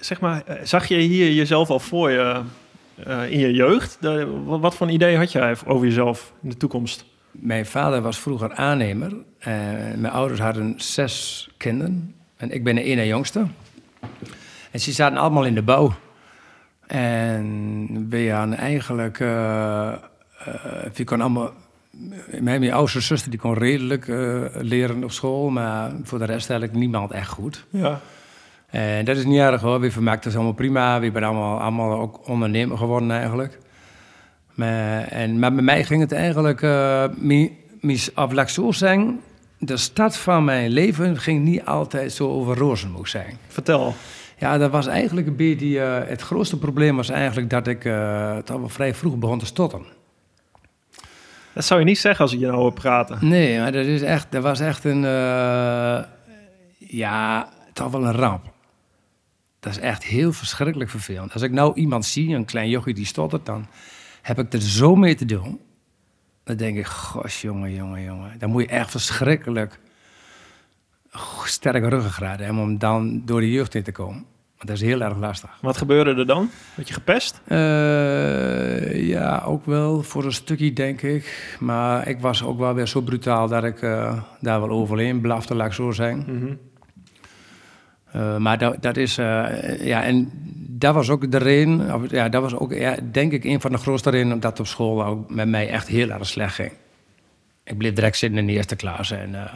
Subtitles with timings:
[0.01, 2.41] Zeg maar, eh, zag je hier jezelf al voor je
[3.07, 3.97] uh, in je jeugd?
[3.99, 7.05] De, wat voor een idee had jij over jezelf in de toekomst?
[7.31, 9.13] Mijn vader was vroeger aannemer.
[9.39, 12.15] En mijn ouders hadden zes kinderen.
[12.37, 13.45] En ik ben de ene jongste.
[14.71, 15.93] En ze zaten allemaal in de bouw.
[16.87, 19.19] En we hadden eigenlijk...
[19.19, 19.93] Uh,
[20.93, 21.51] we kon allemaal...
[22.39, 26.79] Mijn oudste zuster die kon redelijk uh, leren op school, maar voor de rest eigenlijk
[26.79, 27.65] niemand echt goed.
[27.69, 28.01] Ja.
[28.71, 29.79] En dat is niet erg hoor.
[29.79, 30.99] We vermaakten ons allemaal prima.
[30.99, 33.59] We zijn allemaal, allemaal ook ondernemer geworden eigenlijk.
[34.53, 37.03] Maar, en, maar bij mij ging het eigenlijk, uh,
[38.15, 39.19] of laat ik zo zeggen,
[39.57, 43.37] de start van mijn leven ging niet altijd zo over rozen, moet zijn.
[43.47, 43.93] Vertel.
[44.37, 48.37] Ja, dat was eigenlijk een beetje, uh, het grootste probleem was eigenlijk dat ik uh,
[48.37, 49.85] toch wel vrij vroeg begon te stotteren.
[51.53, 53.17] Dat zou je niet zeggen als ik je nou hoor praten.
[53.21, 55.99] Nee, maar dat, is echt, dat was echt een, uh,
[56.77, 58.50] ja, toch wel een ramp.
[59.61, 61.33] Dat is echt heel verschrikkelijk vervelend.
[61.33, 63.67] Als ik nou iemand zie, een klein jochie die stottert, dan
[64.21, 65.59] heb ik er zo mee te doen.
[66.43, 68.39] Dan denk ik, gosh, jongen, jongen, jongen.
[68.39, 69.79] Dan moet je echt verschrikkelijk
[71.43, 74.25] sterke ruggengraat hebben om dan door de jeugd in te komen.
[74.55, 75.57] Want dat is heel erg lastig.
[75.61, 76.49] Wat gebeurde er dan?
[76.75, 77.41] Werd je gepest?
[77.47, 81.57] Uh, ja, ook wel voor een stukje, denk ik.
[81.59, 85.55] Maar ik was ook wel weer zo brutaal dat ik uh, daar wel overheen blafte,
[85.55, 86.23] laat ik zo zeggen.
[86.27, 86.59] Mm -hmm.
[88.15, 90.31] Uh, maar dat, dat is, uh, ja, en
[90.67, 93.71] dat was ook de reden, of, ja, dat was ook, ja, denk ik, een van
[93.71, 96.71] de grootste redenen dat op school ook met mij echt heel erg slecht ging.
[97.63, 99.55] Ik bleef direct zitten in de eerste klas en uh,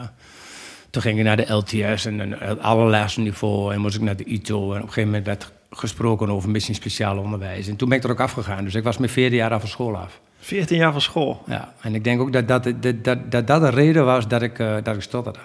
[0.90, 4.24] toen ging ik naar de LTS en een allerlaatste niveau en moest ik naar de
[4.24, 7.68] ITO en op een gegeven moment werd gesproken over misschien speciaal onderwijs.
[7.68, 9.68] En toen ben ik er ook afgegaan, dus ik was met 14 jaar af van
[9.68, 10.20] school af.
[10.38, 11.42] 14 jaar van school?
[11.46, 14.42] Ja, en ik denk ook dat dat, dat, dat, dat, dat de reden was dat
[14.42, 15.38] ik, dat ik stotterde.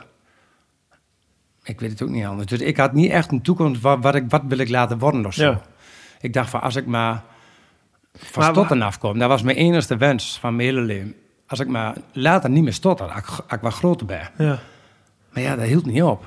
[1.72, 2.48] Ik weet het ook niet anders.
[2.48, 5.26] Dus ik had niet echt een toekomst, wat, wat, ik, wat wil ik laten worden
[5.26, 5.44] of zo.
[5.44, 5.62] Ja.
[6.22, 7.24] Ik dacht van, als ik maar
[8.14, 11.16] van maar, stotteren afkom, dat was mijn enige wens van mijn hele leven.
[11.48, 14.30] Als ik maar later niet meer stotter, als ik, als ik wat groter ben.
[14.38, 14.60] Ja.
[15.34, 16.24] Maar ja, dat hield niet op.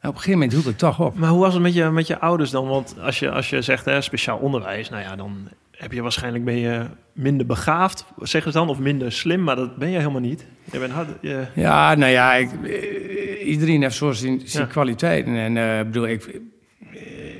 [0.00, 1.18] En op een gegeven moment hield het toch op.
[1.18, 2.68] Maar hoe was het met je, met je ouders dan?
[2.68, 6.44] Want als je, als je zegt hè, speciaal onderwijs, nou ja, dan heb je waarschijnlijk
[6.44, 10.20] ben je minder begaafd, zeggen ze dan, of minder slim, maar dat ben je helemaal
[10.20, 10.46] niet.
[10.72, 11.46] Je bent hard, je...
[11.54, 12.50] Ja, nou ja, ik,
[13.44, 14.72] iedereen heeft zo zijn, zijn ja.
[14.72, 15.36] kwaliteiten.
[15.36, 16.40] En uh, bedoel, ik,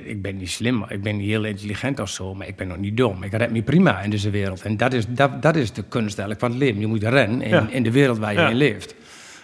[0.05, 2.77] ik ben niet slim, ik ben niet heel intelligent of zo, maar ik ben nog
[2.77, 3.23] niet dom.
[3.23, 4.61] Ik red me prima in deze wereld.
[4.61, 6.79] En dat is, dat, dat is de kunst eigenlijk van het leven.
[6.79, 7.67] Je moet rennen in, ja.
[7.69, 8.49] in de wereld waar je ja.
[8.49, 8.95] in leeft.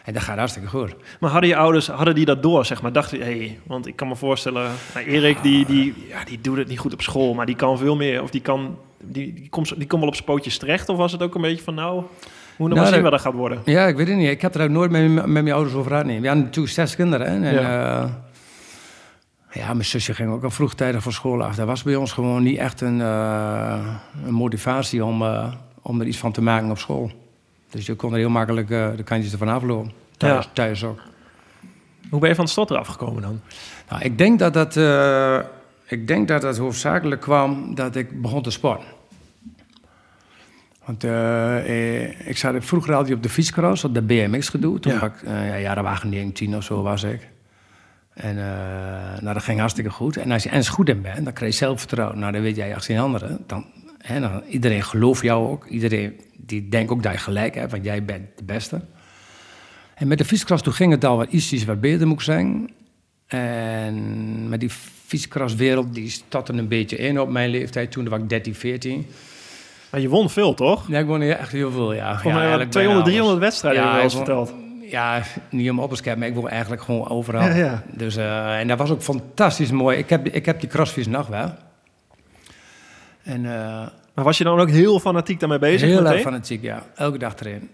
[0.03, 0.95] En dat gaat hartstikke goed.
[1.19, 2.93] Maar hadden je ouders, hadden die dat door, zeg maar?
[2.93, 6.57] Dachten, hé, hey, want ik kan me voorstellen, nou, Erik, die, die, ja, die doet
[6.57, 9.49] het niet goed op school, maar die kan veel meer, of die kan, die, die
[9.49, 11.75] komt die komt wel op zijn pootjes terecht, of was het ook een beetje van,
[11.75, 12.03] nou,
[12.57, 13.61] hoe nog nou, zien wat dat gaat worden?
[13.65, 14.29] Ja, ik weet het niet.
[14.29, 16.05] Ik heb er ook nooit met, met mijn ouders over.
[16.05, 16.21] Nee.
[16.21, 17.47] We hadden natuurlijk zes kinderen, hè?
[17.47, 18.03] En, ja.
[18.03, 18.09] Uh,
[19.51, 21.55] ja, mijn zusje ging ook al vroegtijdig van school af.
[21.55, 23.95] Dat was bij ons gewoon niet echt een, uh,
[24.25, 27.11] een motivatie om, uh, om er iets van te maken op school.
[27.73, 29.91] Dus je kon er heel makkelijk uh, de kantjes ervan aflopen.
[30.17, 30.51] Thuis, ja.
[30.53, 30.99] thuis ook.
[32.09, 33.41] Hoe ben je van het stotter afgekomen dan?
[33.89, 35.39] Nou, ik denk dat dat, eh,
[35.87, 38.87] ik denk dat dat hoofdzakelijk kwam dat ik begon te sporten.
[40.85, 44.79] Want eh, ik zat vroeger altijd op de fietscross, op de BMX gedoe.
[44.79, 44.99] Toen Ja.
[44.99, 47.27] was ik, eh ja, jaren waren 19 of zo was ik.
[48.13, 48.35] En
[49.21, 50.17] nou, dat ging hartstikke goed.
[50.17, 52.19] En als je eens goed in bent, dan krijg je zelfvertrouwen.
[52.19, 53.39] Nou, dan weet jij als geen andere.
[53.47, 53.65] Dan,
[53.97, 55.65] hè, dan, iedereen gelooft jou ook.
[55.65, 56.19] Iedereen
[56.59, 58.81] die denkt ook dat je gelijk hebt, want jij bent de beste.
[59.95, 62.69] En met de fietscross toen ging het al wat ietsjes wat beter moet ik zeggen.
[63.27, 64.69] En met die
[65.05, 67.91] fietscrosswereld, die startte een beetje in op mijn leeftijd.
[67.91, 69.05] Toen was ik 13, 14.
[69.91, 70.87] Maar je won veel, toch?
[70.87, 72.19] Ja, ik won echt heel veel, ja.
[72.23, 73.39] Ja, mij eigenlijk 200, bijna 300 alles.
[73.39, 74.53] wedstrijden je wel eens verteld.
[74.81, 77.41] Ja, niet om op te maar ik won eigenlijk gewoon overal.
[77.41, 77.83] Ja, ja.
[77.91, 79.97] Dus, eh, en dat was ook fantastisch mooi.
[79.97, 81.53] Ik heb, ik heb die crossfiets nog wel.
[83.23, 85.89] En eh, Maar was je dan ook heel fanatiek daarmee bezig?
[85.89, 86.83] heel erg fanatiek, ja.
[86.95, 87.69] Elke dag erin.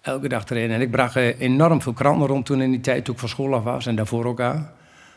[0.00, 0.70] Elke dag erin.
[0.70, 3.28] En ik bracht eh, enorm veel kranten rond toen in die tijd, toen ik van
[3.28, 3.86] school af was.
[3.86, 4.70] En daarvoor ook aan.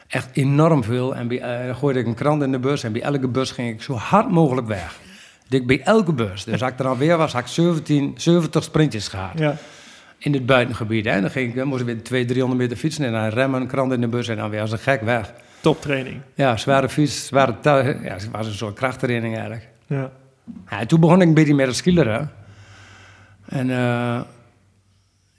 [0.08, 1.16] Echt enorm veel.
[1.16, 2.84] En bij, eh, dan gooide ik een krant in de bus.
[2.84, 5.00] En bij elke bus ging ik zo hard mogelijk weg.
[5.48, 6.44] Dik bij elke bus.
[6.44, 9.40] Dus als ik er alweer was, had ik 17, 70 sprintjes gehad.
[9.40, 9.56] Ja.
[10.18, 11.06] In het buitengebied.
[11.06, 11.22] Hè.
[11.22, 13.06] Dan ging ik, dan moest ik weer 200, 300 meter fietsen.
[13.06, 14.28] En dan remmen, een krant in de bus.
[14.28, 15.34] En dan weer als een gek weg.
[15.60, 16.22] Toptraining.
[16.34, 18.04] Ja, zware fiets, zware tuig.
[18.04, 19.68] Ja, het was een soort krachttraining eigenlijk.
[19.88, 20.12] Ja.
[20.70, 22.32] Ja, en toen begon ik een beetje met het skileren.
[23.46, 24.22] En eh,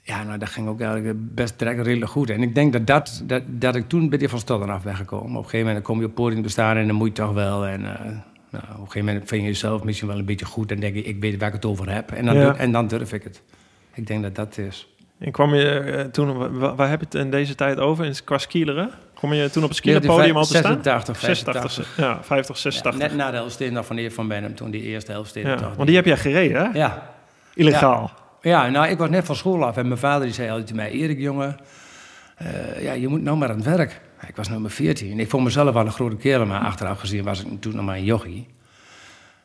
[0.01, 2.29] ja, nou, dat ging ook eigenlijk best direct redelijk goed.
[2.29, 4.95] En ik denk dat, dat, dat, dat ik toen een beetje van stodden af ben
[4.95, 5.29] gekomen.
[5.31, 7.13] Op een gegeven moment kom je op het podium te staan en dan moet je
[7.23, 7.65] toch wel.
[7.65, 8.05] En eh,
[8.49, 10.71] nou, op een gegeven moment vind je jezelf misschien wel een beetje goed.
[10.71, 12.11] En denk je, ik weet waar ik het over heb.
[12.11, 12.41] En dan, Ja.
[12.43, 13.41] durf, en dan durf ik het.
[13.93, 14.87] Ik denk dat dat is.
[15.17, 18.21] En kwam je eh, toen, wa- wa- waar heb je het in deze tijd over?
[18.23, 18.89] Qua skileren?
[19.23, 20.83] Kom je toen op het skielerpodium al te staan?
[20.83, 21.97] 86, 86, 85.
[21.97, 23.01] ja, 50, Ja, 86.
[23.01, 25.75] net na de Elfstedendag van de heer Van Benham, toen die eerste Ja, Elfstedendag.
[25.75, 26.77] want die heb jij gereden, hè?
[26.79, 27.09] Ja,
[27.53, 28.11] Illegaal.
[28.41, 30.83] Ja, nou, ik was net van school af en mijn vader die zei altijd tegen
[30.83, 30.91] mij...
[30.91, 31.57] Erik, jongen,
[32.37, 34.01] eh, ja, je moet nou maar aan het werk.
[34.27, 35.19] Ik was nummer 14.
[35.19, 37.95] Ik vond mezelf wel een grote kerel, maar achteraf gezien was ik toen nog maar
[37.95, 38.47] een jochie.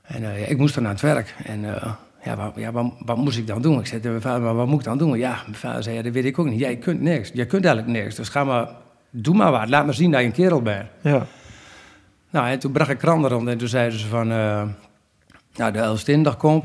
[0.02, 1.34] En eh, ja, ik moest dan aan het werk.
[1.44, 1.92] En eh,
[2.24, 3.78] ja, wat, ja wat, wat moest ik dan doen?
[3.78, 5.18] Ik zei tegen mijn vader, maar wat moet ik dan doen?
[5.18, 6.60] Ja, mijn vader zei, ja, dat weet ik ook niet.
[6.60, 7.30] Jij kunt niks.
[7.34, 8.14] Jij kunt eigenlijk niks.
[8.14, 8.68] Dus ga maar,
[9.10, 9.68] doe maar wat.
[9.68, 10.88] Laat maar zien dat je een kerel bent.
[11.02, 11.26] Ja.
[12.30, 14.30] Nou, en toen bracht ik kranten rond en toen zeiden ze van...
[14.30, 14.62] eh
[15.54, 16.64] nou, de Elfstedendag komt.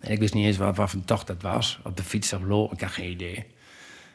[0.00, 1.80] En ik wist niet eens wat, wat voor tocht dat was.
[1.84, 3.46] Op de fiets of loop, ik had geen idee.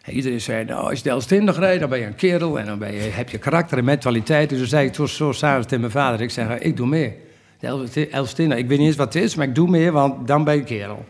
[0.01, 2.59] En iedereen zei, nou, als je de Elfstedendag rijdt, dan ben je een kerel...
[2.59, 4.49] en dan ben je, heb je karakter en mentaliteit.
[4.49, 6.21] Dus toen zei ik toen zo s'avonds tegen mijn vader...
[6.21, 7.17] ik zeg, ik doe mee.
[7.59, 10.43] De Elfstedendag, ik weet niet eens wat het is, maar ik doe mee, want dan
[10.43, 11.05] ben je een kerel.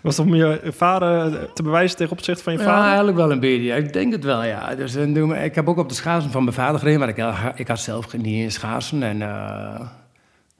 [0.00, 2.84] Was om je vader te bewijzen tegen opzichte van je Ja, vader?
[2.86, 3.62] eigenlijk wel een beetje.
[3.64, 3.74] ja.
[3.74, 4.74] Ik denk het wel, ja.
[4.74, 7.58] Dus, en toen- ik heb ook op de schaatsen van mijn vader gereden, maar ik,
[7.58, 9.02] ik had zelf niet eens schaatsen.
[9.02, 9.80] En eh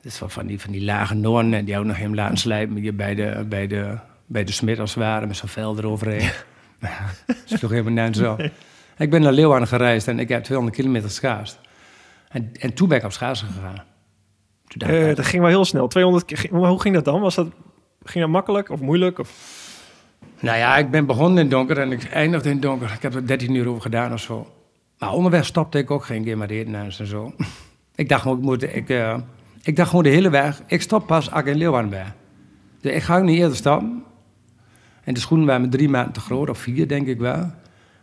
[0.03, 2.97] dus van, van, die, van die lage noorden, en die ook nog helemaal laten slijpen
[2.97, 3.97] bij de, bij de,
[4.27, 6.31] bij de smid als het ware, met zo'n vel eroverheen.
[7.27, 8.37] dat is toch helemaal net zo.
[8.99, 11.59] Ik ben naar Leeuwarden gereisd en ik heb 200 kilometer schaatst.
[12.29, 13.83] En, en toen ben ik op schaatsen gegaan.
[14.79, 15.89] Eh, dat ging wel heel snel.
[15.89, 16.37] 200 keer.
[16.39, 17.21] Ging- Hoe ging dat dan?
[17.21, 17.47] Was dat,
[18.05, 19.19] ging dat makkelijk of moeilijk?
[19.19, 19.59] Of?
[20.41, 22.93] Nou ja, ik ben begonnen in donker en ik eindigde in donker.
[22.93, 24.53] Ik heb er 13 uur over gedaan of zo.
[24.99, 27.35] Maar onderweg stopte ik ook geen keer met eten en zo.
[27.95, 29.19] ik dacht gewoon, ik, moet, ik, eh,
[29.63, 32.15] ik dacht gewoon de hele weg, ik stop pas als ik in Leeuwarden ben.
[32.81, 34.05] Dus ik ga ook niet eerder stoppen.
[35.05, 37.51] En de schoenen waren me drie maanden te groot, of vier denk ik wel.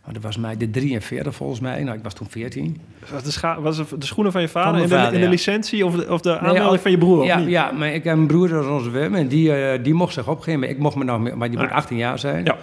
[0.08, 1.82] Maar dat was mij de 43 volgens mij.
[1.82, 2.80] Nou, ik was toen 14.
[3.10, 5.28] Was, de was het de schoenen van je vader, in, de, vader, de ja.
[5.28, 7.24] licentie of de, of de Nee, aanmelding al- van je broer?
[7.24, 9.14] Ja, ja, maar ik heb een broer, dat is onze Wim.
[9.14, 10.60] En die, eh, die mocht zich opgeven.
[10.60, 11.74] Maar ik mocht me nog maar die moet Ah.
[11.76, 12.44] 18 jaar zijn.
[12.44, 12.56] Ja.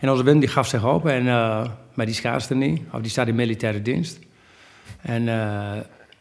[0.00, 2.80] En onze Wim die gaf zich op, en, eh, maar die schaatste niet.
[2.92, 4.18] Of die staat in militaire dienst.
[5.02, 5.70] En, eh,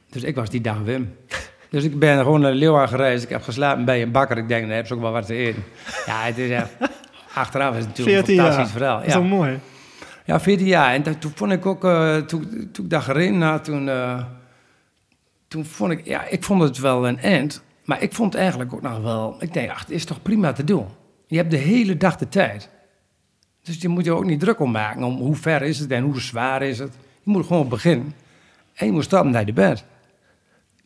[0.09, 1.13] dus ik was die dag Wim.
[1.69, 3.23] Dus ik ben gewoon naar Leeuwarden gereisd.
[3.23, 4.37] Ik heb geslapen bij een bakker.
[4.37, 5.63] Ik denk, dan heb ze ook wel wat te eten.
[6.05, 6.69] Ja, het is echt...
[7.33, 8.51] Achteraf is het natuurlijk 14 een jaar.
[8.53, 8.97] fantastisch verhaal.
[8.97, 9.19] Dat is Ja.
[9.19, 9.59] wel mooi.
[10.25, 10.93] Ja, 14 jaar.
[10.93, 14.23] En dat- toen vond ik ook, eh, toen, toen ik daar gereden had, toen, eh,
[15.47, 17.63] toen vond ik, ja, ik vond het wel een end.
[17.85, 20.63] Maar ik vond eigenlijk ook nog wel, ik denk, ach, het is toch prima te
[20.63, 20.85] doen.
[21.27, 22.69] Je hebt de hele dag de tijd.
[23.63, 26.03] Dus je moet je ook niet druk om maken om hoe ver is het en
[26.03, 26.93] hoe zwaar is het.
[27.23, 28.13] Je moet gewoon beginnen.
[28.73, 29.85] En je moet stappen naar de bed.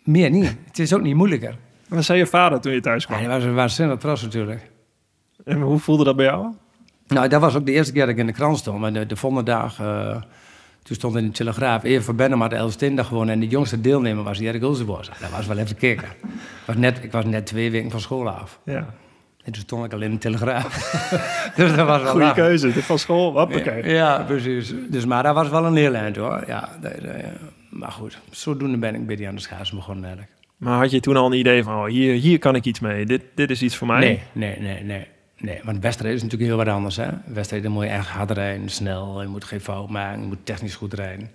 [0.04, 0.56] Meer niet.
[0.66, 1.58] Het is ook niet moeilijker.
[1.88, 3.20] Wat zei je vader toen je thuis kwam?
[3.20, 4.72] die was waanzinnig trots natuurlijk.
[5.46, 6.54] En hoe voelde dat bij jou?
[7.08, 8.80] Nou, dat was ook de eerste keer dat ik in de krant stond.
[8.80, 10.22] Maar de, de volgende dag, eh,
[10.84, 11.84] toen stond in de Telegraaf...
[11.84, 13.34] Even van had de Elfstedendag gewonnen...
[13.34, 15.10] en de jongste deelnemer was Erik Ulzenbos.
[15.20, 16.08] Dat was wel even kicken.
[16.08, 18.60] Ik was, net, ik was net twee weken van school af.
[18.66, 18.94] Ja.
[19.44, 20.74] En toen stond ik al in de Telegraaf.
[21.56, 22.36] dus dat was wel lachen.
[22.36, 22.74] keuze.
[22.74, 23.84] Dit van school, hoppakee.
[23.84, 24.74] Ja, ja, precies.
[24.90, 26.44] Dus, maar dat was wel een heel eind, hoor.
[26.48, 27.28] Ja, dat, eh,
[27.70, 30.34] maar goed, zodoende ben ik bij die aan de schaatsen begonnen eigenlijk.
[30.58, 33.06] Maar had je toen al een idee van, oh, hier, hier kan ik iets mee.
[33.06, 34.00] Dit, dit is iets voor mij?
[34.00, 35.08] Nee, nee, nee, nee.
[35.40, 36.96] Nee, want wedstrijden is natuurlijk heel wat anders.
[36.96, 37.08] Hè?
[37.26, 39.22] Wedstrijden moet je echt hard rijden, snel.
[39.22, 41.30] Je moet geen fout maken, je moet technisch goed rijden.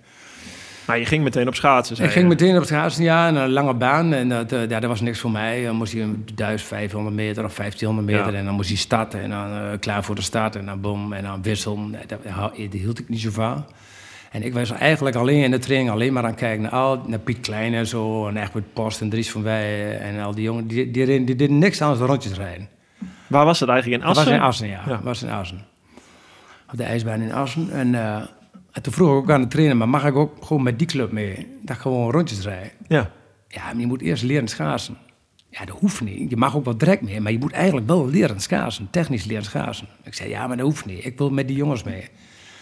[0.87, 2.29] Maar je ging meteen op schaatsen, Ik ging je.
[2.29, 4.13] meteen op schaatsen, ja, naar een lange baan.
[4.13, 5.63] En dat, eh, ja, dat was niks voor mij.
[5.63, 8.31] Dan moest je een 1500 meter of 1500 meter.
[8.31, 8.39] Ja.
[8.39, 9.21] En dan moest je starten.
[9.21, 10.55] En dan eh, klaar voor de start.
[10.55, 11.13] En dan boom.
[11.13, 11.89] En dan wisselen.
[11.89, 13.65] Nee, Dat, dat hield ik niet zo van.
[14.31, 17.01] En ik was eigenlijk alleen in de training alleen maar aan het kijken naar, al,
[17.07, 18.27] naar Piet Klein en zo.
[18.27, 20.67] En Egbert Post en Dries van Wij en al die jongen.
[20.67, 22.67] Die, die, die, die deden niks anders dan rondjes rijden.
[23.27, 24.01] Waar was het eigenlijk?
[24.01, 24.31] In Dat Assen?
[24.31, 24.81] was in Assen, ja.
[24.85, 24.95] Ja.
[24.95, 25.65] Dat was in Assen.
[26.71, 27.71] Op de ijsbaan in Assen.
[27.71, 28.15] En, eh,
[28.71, 30.87] en toen vroeg ik ook aan de trainer, maar mag ik ook gewoon met die
[30.87, 31.47] club mee?
[31.61, 32.71] Dat ik gewoon rondjes rijden.
[32.87, 33.09] Ja.
[33.47, 34.97] Ja, maar je moet eerst leren schaatsen.
[35.49, 36.29] Ja, dat hoeft niet.
[36.29, 38.87] Je mag ook wel direct mee, maar je moet eigenlijk wel leren schaatsen.
[38.91, 39.87] Technisch leren schaatsen.
[40.03, 41.05] Ik zei, ja, maar dat hoeft niet.
[41.05, 42.07] Ik wil met die jongens mee.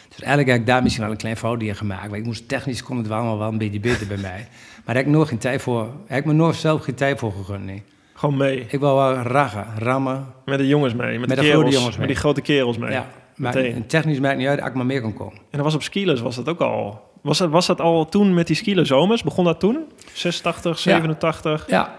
[0.08, 2.10] Dus eigenlijk heb ik daar misschien wel een klein foutje in gemaakt.
[2.10, 4.48] Maar ik moest technisch kon het wel allemaal wel een beetje beter bij mij.
[4.76, 5.94] Maar daar heb ik nooit geen tijd voor.
[6.08, 7.66] Heb ik me nooit zelf geen tijd voor gegund.
[7.66, 7.84] Nee.
[8.22, 8.66] Gewoon mee.
[8.68, 10.26] Ik wil wel raggen, rammen.
[10.46, 11.20] Met de jongens mee.
[11.20, 12.92] Met, Met de, de kerels, grote jongens Met die grote kerels mee.
[12.92, 13.74] Ja, maar Meteen.
[13.74, 15.38] en technisch maakt niet uit als ik maar meer kan komen.
[15.38, 17.02] En dat was op skilers, was dat ook al...
[17.22, 19.24] Was dat, was dat al toen met die skilers zomers?
[19.24, 19.86] Begon dat toen?
[20.14, 21.70] 86, 87?
[21.70, 21.96] Ja.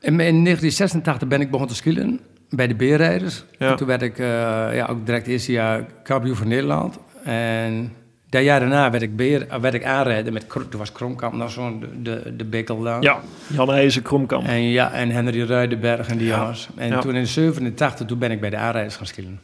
[0.00, 3.44] In, in 1986 ben ik begonnen te skillen bij de B-rijders.
[3.58, 3.70] Ja.
[3.70, 4.26] En toen werd ik eh,
[4.74, 6.98] ja, ook direct eerste jaar kampioen van Nederland.
[7.24, 7.92] En
[8.32, 10.48] dat jaar daarna werd ik, beer, eh, werd ik aanrijden met...
[10.48, 13.02] Toen was Kromkamp nog zo'n de, de, bikkel daar.
[13.02, 14.46] Ja, Jan Kromkamp.
[14.46, 16.38] En, ja, en Henry Ruidenberg en die Ja.
[16.38, 16.68] jongens.
[16.76, 16.98] En Ja.
[17.00, 19.40] toen in 87 toen ben ik bij de aanrijders gaan skillen.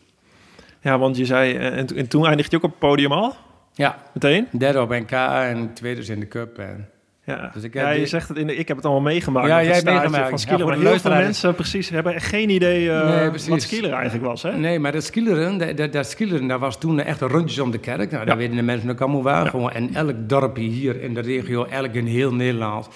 [0.80, 1.54] Ja, want je zei...
[1.56, 3.34] eh, En, en toen eindigde je ook op het podium al?
[3.74, 4.46] Ja, Meteen?
[4.50, 6.58] derde op NK en tweede dus in de Cup.
[6.58, 6.88] En,
[7.28, 9.04] Ja, Dus ik heb ja je die- zegt het in de, ik heb het allemaal
[9.12, 9.46] meegemaakt.
[9.48, 10.22] Ja, jij hebt meegemaakt.
[10.22, 13.08] Van Ja, skileren, voor maar de heel veel mensen precies hebben echt geen idee eh,
[13.08, 14.42] Nee, wat skileren eigenlijk was.
[14.42, 14.56] Hè?
[14.56, 17.70] Nee, maar dat skileren, dat, dat, dat skileren, dat was toen echt een rondjes om
[17.70, 18.10] de kerk.
[18.10, 18.36] Nou, dat Ja.
[18.36, 19.46] weten de mensen ook allemaal waar.
[19.46, 22.88] Gewoon, en elk dorpje hier in de regio, elk in heel Nederland.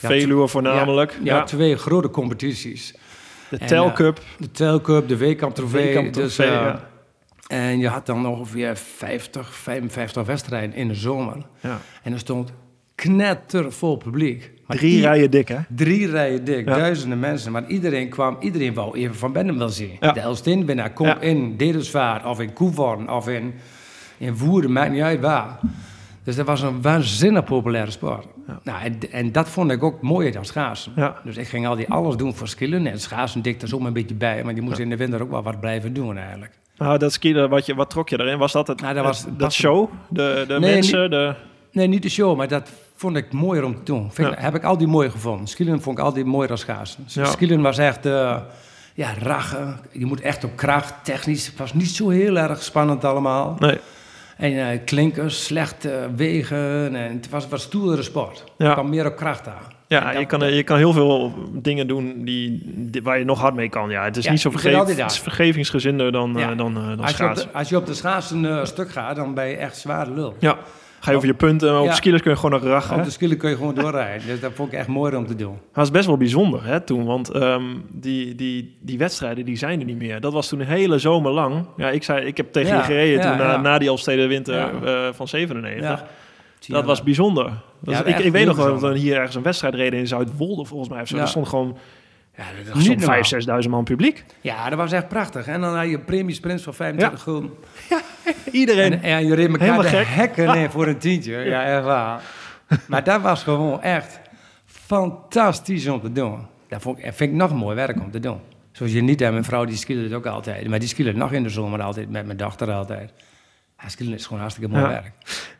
[0.00, 1.18] Ja, Veluwe voornamelijk.
[1.22, 2.94] Ja, Ja, twee grote competities.
[3.48, 4.20] de en, Tel eh, Cup.
[4.38, 6.10] De Telcup, de Weekamp Trofee.
[6.10, 6.80] Dus, eh, ja.
[7.46, 11.36] En je had dan ongeveer 50, 55 wedstrijden in de zomer.
[11.60, 11.78] Ja.
[12.02, 12.52] En er stond
[13.04, 14.52] knettervol publiek.
[14.66, 15.56] Maar Drie i- rijen dik, hè?
[15.68, 16.74] Drie rijen dik, Ja.
[16.76, 17.52] duizenden mensen.
[17.52, 19.96] Maar iedereen kwam, iedereen wou even van Bennem wel zien.
[20.00, 20.12] Ja.
[20.12, 21.20] De Elstinwinnaar komt Ja.
[21.20, 23.54] in Dedelsvaart of in Koevoorn of in,
[24.18, 25.58] in Woerden, maakt niet uit waar.
[26.24, 28.26] Dus dat was een waanzinnig populaire sport.
[28.62, 30.92] Nou, en, en dat vond ik ook mooier dan schaatsen.
[31.24, 32.86] Dus ik ging al die alles doen voor skillen.
[32.86, 34.44] En schaatsen dik er zo een beetje bij.
[34.44, 36.52] Maar die moest in de winter ook wel wat blijven doen eigenlijk.
[36.76, 38.38] Nou, dat skiën, wat, je, wat trok je erin?
[38.38, 39.90] Was dat het, Nou, dat was- het- dat show?
[40.08, 41.10] De, de Nee, mensen?
[41.10, 41.34] De,
[41.72, 44.12] Nee, niet de show, maar dat vond ik mooier om te doen.
[44.12, 44.34] Vind Ja.
[44.38, 45.46] Heb ik altijd mooi gevonden.
[45.46, 47.04] Skillen vond ik altijd mooier dan schaatsen.
[47.06, 47.58] Ja.
[47.60, 48.36] Was echt, eh,
[48.94, 49.78] ja, raggen.
[49.92, 51.46] Je moet echt op kracht, technisch.
[51.46, 53.56] Het was niet zo heel erg spannend allemaal.
[53.58, 53.78] nee.
[54.36, 56.94] En eh, klinkers, slecht eh, wegen.
[56.96, 58.44] En het was wat stoerdere sport.
[58.58, 58.66] Ja.
[58.66, 59.62] Er kwam meer op kracht aan.
[59.86, 63.54] Ja, je kan, je kan heel veel dingen doen die, die- waar je nog hard
[63.54, 63.90] mee kan.
[63.90, 66.54] Ja, het is Ja, niet zo vergeef, het is vergevingsgezinder dan, eh, Ja.
[66.54, 67.48] dan, dan Als je, op schaatsen.
[67.52, 70.36] de, als je op de schaatsen eh, stuk gaat, dan ben je echt zware lul.
[70.38, 70.56] Ja,
[71.00, 71.70] ga je over je punten.
[71.72, 71.92] maar Op Ja.
[71.94, 72.96] skilers kun je gewoon nog rachen.
[72.96, 74.26] Op de skillen kun je gewoon doorrijden.
[74.26, 75.58] Dus dat vond ik echt mooi om te doen.
[75.72, 79.78] Het is best wel bijzonder hè, toen, want ehm, die, die, die wedstrijden die zijn
[79.80, 80.20] er niet meer.
[80.20, 81.66] Dat was toen een hele zomer lang.
[81.76, 83.60] Ja, ik, zei, ik heb tegen Ja, je gereden ja, toen na, ja.
[83.60, 84.70] na die Elfsteden winter Ja.
[84.84, 85.88] eh, van 97.
[85.88, 86.06] Ja.
[86.74, 87.44] Dat was bijzonder.
[87.80, 90.06] Dat Ja, ik, ik weet nog wel dat we hier ergens een wedstrijd reden in
[90.06, 91.00] Zuidwolde volgens mij.
[91.02, 91.16] Of zo.
[91.16, 91.22] Ja.
[91.22, 91.76] Er stond gewoon
[92.40, 92.44] ja,
[92.96, 93.16] normaal.
[93.60, 94.24] 5.000, 6.000 man publiek.
[94.40, 95.46] Ja, dat was echt prachtig.
[95.46, 97.50] En dan had je premiesprints van 25 gulden.
[98.50, 98.92] Iedereen.
[98.92, 100.06] En, en je reed elkaar Helemaal de gek.
[100.06, 101.36] hekken neer voor een tientje.
[101.36, 102.22] Ja, echt waar.
[102.88, 104.20] Maar dat was gewoon echt
[104.66, 106.46] fantastisch om te doen.
[106.68, 108.40] Dat vond ik, vind ik nog mooi werk om te doen.
[108.72, 110.68] Zoals je niet hebt, mijn vrouw die skilde het ook altijd.
[110.68, 113.12] Maar die skilde nog in de zomer altijd, met mijn dochter altijd.
[113.82, 114.88] Ja, skillen is gewoon hartstikke mooi Ja.
[114.90, 115.12] werk.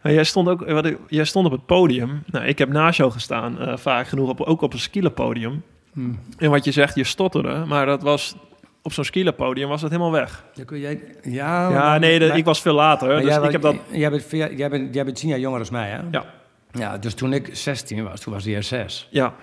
[0.02, 2.22] Jij, stond ook, wat ik- jij stond op het podium.
[2.26, 5.62] Nou, ik heb naast jou gestaan, eh, vaak genoeg, op, ook op een skielenpodium.
[5.92, 6.18] Hmm.
[6.38, 7.64] En wat je zegt, je stotterde.
[7.66, 8.34] Maar dat was,
[8.82, 10.44] op zo'n skielenpodium was het helemaal weg.
[10.54, 13.08] Dan kun jij, ja, ja, nee, maar- ik was veel later.
[13.20, 13.76] Dus jij, ik heb dat...
[13.90, 15.98] jij, bent, jij, bent, jij bent tien jaar jonger dan mij, hè?
[16.10, 16.24] Ja,
[16.72, 19.08] Ja, dus toen ik 16 was, toen was hij er 6.
[19.10, 19.34] ja.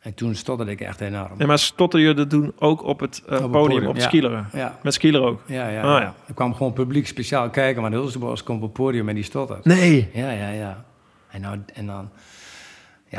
[0.00, 1.32] En toen stotterde ik echt enorm.
[1.38, 4.02] En maar stotter je dat doen ook op het eh, het podium, podium, op het
[4.02, 4.08] ja.
[4.08, 4.48] skileren?
[4.52, 5.40] Ja, Met skieler ook?
[5.46, 5.80] ja, ja.
[5.80, 6.14] Ah, ja.
[6.26, 9.24] Er kwam gewoon publiek speciaal kijken, maar de Hulsebos komt op het podium en die
[9.24, 9.64] stottert.
[9.64, 10.10] Nee.
[10.12, 10.84] Ja, ja, ja.
[11.30, 12.10] En, nou, en dan...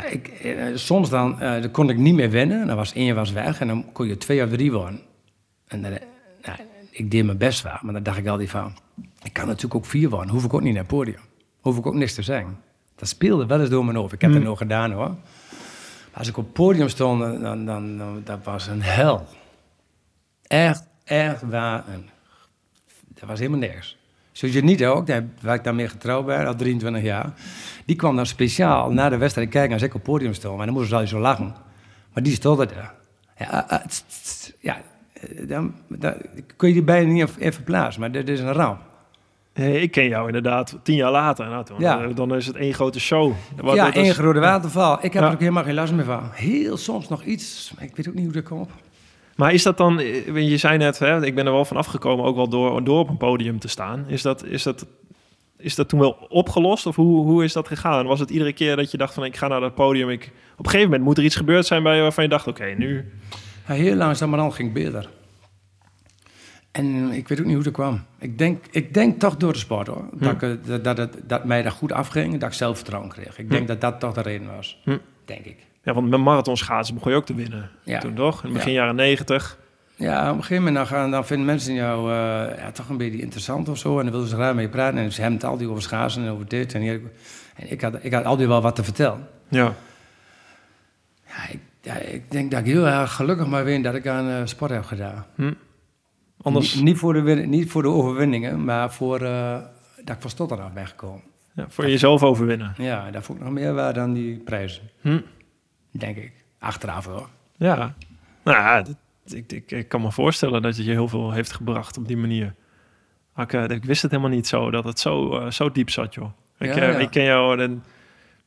[0.01, 2.68] Ja, ik, eh, soms dan, eh, dan kon ik niet meer winnen.
[2.68, 5.01] Dan was één was weg en dan kon je twee of drie worden.
[5.68, 6.01] En dan, eh,
[6.42, 6.58] nou,
[6.92, 8.77] ik deed mijn best wel, maar dan dacht ik altijd van...
[9.24, 11.20] Ik kan natuurlijk ook vier worden, hoef ik ook niet naar het podium.
[11.62, 12.58] Hoef ik ook niks te zeggen.
[12.96, 14.13] Dat speelde wel eens door mijn hoofd.
[14.13, 15.08] Ik heb het nog gedaan hoor.
[15.10, 19.25] Maar als ik op het podium stond, dan, dan, dan, dan- dat was een hel.
[20.48, 21.84] Echt, echt waar.
[23.08, 23.97] Dat was helemaal niks.
[24.38, 25.08] Zoals je niet ook,
[25.41, 27.34] waar ik daarmee getrouwd ben, al 23 jaar.
[27.86, 30.58] Die kwam dan speciaal na de wedstrijd kijken als ik op het podium stond.
[30.58, 31.56] Maar dan moesten ze al zo lachen.
[32.13, 32.91] Maar die stond er.
[33.38, 34.77] Ja, eh, tss, tss, ja
[35.13, 36.13] eh, dan, dan
[36.56, 38.01] kun je die bijna niet even- plaatsen.
[38.01, 38.79] Maar dit is een ramp.
[39.53, 41.48] Hey, ik ken jou inderdaad tien jaar later.
[41.50, 42.03] Nou, toen, Ja.
[42.03, 43.34] eh, dan is het één grote show.
[43.62, 44.94] Wat- ja, dat is- één grote waterval.
[44.96, 45.27] Ik heb Ja.
[45.27, 46.29] er ook helemaal geen last meer van.
[46.34, 48.70] Heel soms nog iets, maar ik weet ook niet hoe dat komt.
[49.38, 52.25] Maar is dat dan, eh, je zei net, hè, ik ben er wel van afgekomen,
[52.25, 54.06] ook wel door, door op een podium te staan.
[54.08, 54.86] Is dat, is dat,
[55.58, 58.06] is dat toen wel opgelost of hoe, hoe is dat gegaan?
[58.06, 60.65] Was het iedere keer dat je dacht van ik ga naar dat podium, ik, op
[60.65, 63.12] een gegeven moment moet er iets gebeurd zijn bij je waarvan je dacht, oké, nu...
[63.67, 65.10] Ja, heel langzamerhand ging beter.
[66.72, 68.03] En ik weet ook niet hoe dat kwam.
[68.20, 70.10] Ik denk, ik denk toch door de sport hoor.
[70.13, 73.38] Dat, ik, eh, dat, dat, dat mij dat goed afging en dat ik zelfvertrouwen kreeg.
[73.38, 74.82] Ik denk dat dat toch de reden was.
[74.84, 74.98] Hm.
[75.25, 75.58] Denk ik.
[75.88, 78.00] Ja, want met marathonschaatsen begon je ook te winnen Ja.
[78.00, 78.44] toen toch?
[78.44, 78.79] In begin Ja.
[78.79, 79.58] jaren negentig.
[79.96, 82.98] Ja, op een gegeven moment dan, gaan, dan vinden mensen jou eh, ja, toch een
[82.98, 83.98] beetje interessant of zo.
[83.98, 85.00] En dan willen ze graag mee praten.
[85.00, 86.74] En ze hebben het altijd over schaatsen en over dit.
[86.74, 87.01] En, hier.
[87.56, 89.27] en ik, had, ik had altijd wel wat te vertellen.
[89.48, 89.74] Ja.
[91.27, 94.29] Ja ik, ja, ik denk dat ik heel erg gelukkig maar ben dat ik aan
[94.29, 95.25] eh, sport heb gedaan.
[96.41, 99.58] Anders, Niet, niet voor de, win- niet voor de overwinningen, maar voor eh,
[100.03, 101.22] dat ik van Stotterdag ben gekomen.
[101.53, 102.74] ja, voor jezelf overwinnen.
[102.77, 104.84] Ja, dat vond ik nog meer waard dan die prijzen.
[105.01, 105.20] Hm.
[105.98, 106.34] Denk ik.
[106.60, 107.30] Achteraf hoor.
[107.56, 107.94] Ja.
[108.44, 108.96] Nou ja, dat-
[109.34, 112.18] ik, ik, ik kan me voorstellen dat het je heel veel heeft gebracht op die
[112.18, 112.56] manier.
[113.38, 116.13] Ik, eh, ik wist het helemaal niet zo, dat het zo, eh, zo diep zat,
[116.13, 116.30] joh.
[116.58, 116.98] Ik, Ja, eh, ja.
[116.98, 117.84] ik ken jou en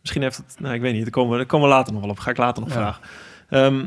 [0.01, 0.57] misschien heeft het...
[0.59, 2.19] Nou, ik weet niet, daar komen, daar komen we later nog wel op.
[2.19, 2.79] Ga ik later nog Ja.
[2.79, 3.03] vragen.
[3.49, 3.85] Ehm,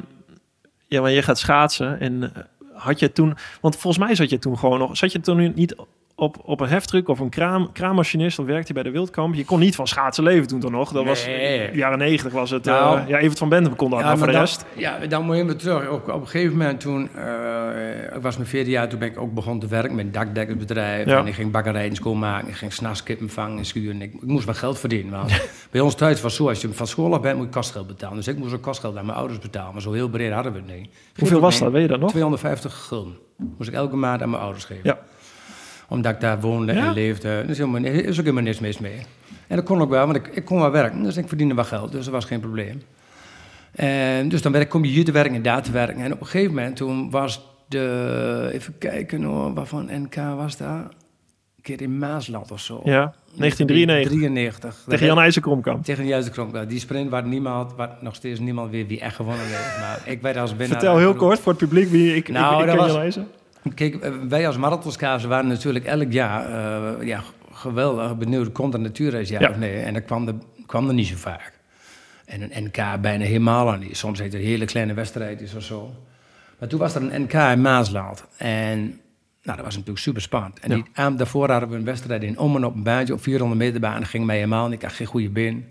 [0.87, 2.31] ja, maar je gaat schaatsen en
[2.73, 3.35] had je toen...
[3.61, 4.97] Want volgens mij zat je toen gewoon nog...
[4.97, 5.75] Zat je toen niet
[6.23, 9.35] op, op een heftruck of een kraam, kraammachinist of werkte bij de Wildkamp?
[9.35, 10.91] Je kon niet van schaatsen leven toen toch nog?
[10.91, 11.71] Dat was Nee.
[11.71, 12.65] de jaren negentig was het...
[12.65, 12.99] Nou.
[12.99, 14.65] eh, ja, Evert van Benden kon dat, maar voor de dan, rest...
[14.75, 15.89] ja, dan moet je terug.
[15.89, 19.19] Op, op een gegeven moment toen, eh, ik was mijn vierde jaar, toen ben ik
[19.19, 21.05] ook begonnen te werken met een dakdekkersbedrijf.
[21.05, 21.17] Ja.
[21.17, 24.01] En ik ging bakkerijen schoonmaken, ik ging s'nachts kippen vangen en schuren.
[24.01, 25.11] Ik, ik moest wel geld verdienen.
[25.11, 27.51] Want bij ons thuis was het zo, als je van school af bent, moet je
[27.51, 28.15] kostgeld betalen.
[28.17, 29.73] Dus ik moest ook kostgeld aan mijn ouders betalen.
[29.73, 30.89] Maar zo heel breed hadden we het niet.
[31.17, 32.09] Hoeveel was dat, weet je dat nog?
[32.09, 33.17] 250 gulden.
[33.57, 34.81] Moest ik elke maand aan mijn ouders geven.
[34.83, 34.97] Ja.
[35.93, 36.85] Omdat ik daar woonde Ja?
[36.87, 37.27] en leefde.
[37.29, 38.97] Er is, helemaal, er is ook helemaal niks mis mee.
[39.47, 41.03] En dat kon ook wel, want ik, ik kon wel werken.
[41.03, 42.81] Dus ik verdiende wel geld, dus dat was geen probleem.
[43.71, 46.03] En dus dan werd, ik- kom je hier te werken en daar te werken.
[46.03, 48.49] En op een gegeven moment, toen was de...
[48.53, 50.67] Even kijken hoor, waarvan NK was dat?
[50.67, 52.81] Een keer in Maasland of zo.
[52.83, 54.11] Ja, 1993.
[54.11, 54.83] 93.
[54.87, 55.83] Tegen Jan IJzerkromkamp.
[55.83, 56.69] Tegen de kronk.
[56.69, 59.79] Die sprint waar niemand, waar nog steeds niemand weet wie echt gewonnen heeft.
[59.79, 60.67] Maar ik werd als winnaar.
[60.79, 63.01] Vertel heel kort voor het publiek wie ik, Nou, ik, ik dat ken was- Jan
[63.01, 63.23] IJzer.
[63.75, 66.45] Kijk, eh, wij als marathonskazen waren natuurlijk elk jaar
[66.99, 68.51] eh, ja, geweldig benieuwd.
[68.51, 69.79] Komt er natuurreis, ja, of nee?
[69.79, 70.33] En dat kwam er,
[70.65, 71.59] kwam er niet zo vaak.
[72.25, 73.97] En een NK bijna helemaal niet.
[73.97, 75.91] Soms heet het een hele kleine wedstrijdjes of zo.
[76.59, 78.25] Maar toen was er een NK in Maasland.
[78.37, 78.79] En
[79.43, 80.59] nou, dat was natuurlijk super spannend.
[80.59, 80.75] En Ja.
[80.75, 83.79] die avond daarvoor hadden we een wedstrijd in Ommen op een baantje op 400 meter
[83.79, 83.99] baan.
[83.99, 84.75] Dat ging mij helemaal niet.
[84.75, 85.65] Ik had geen goede been.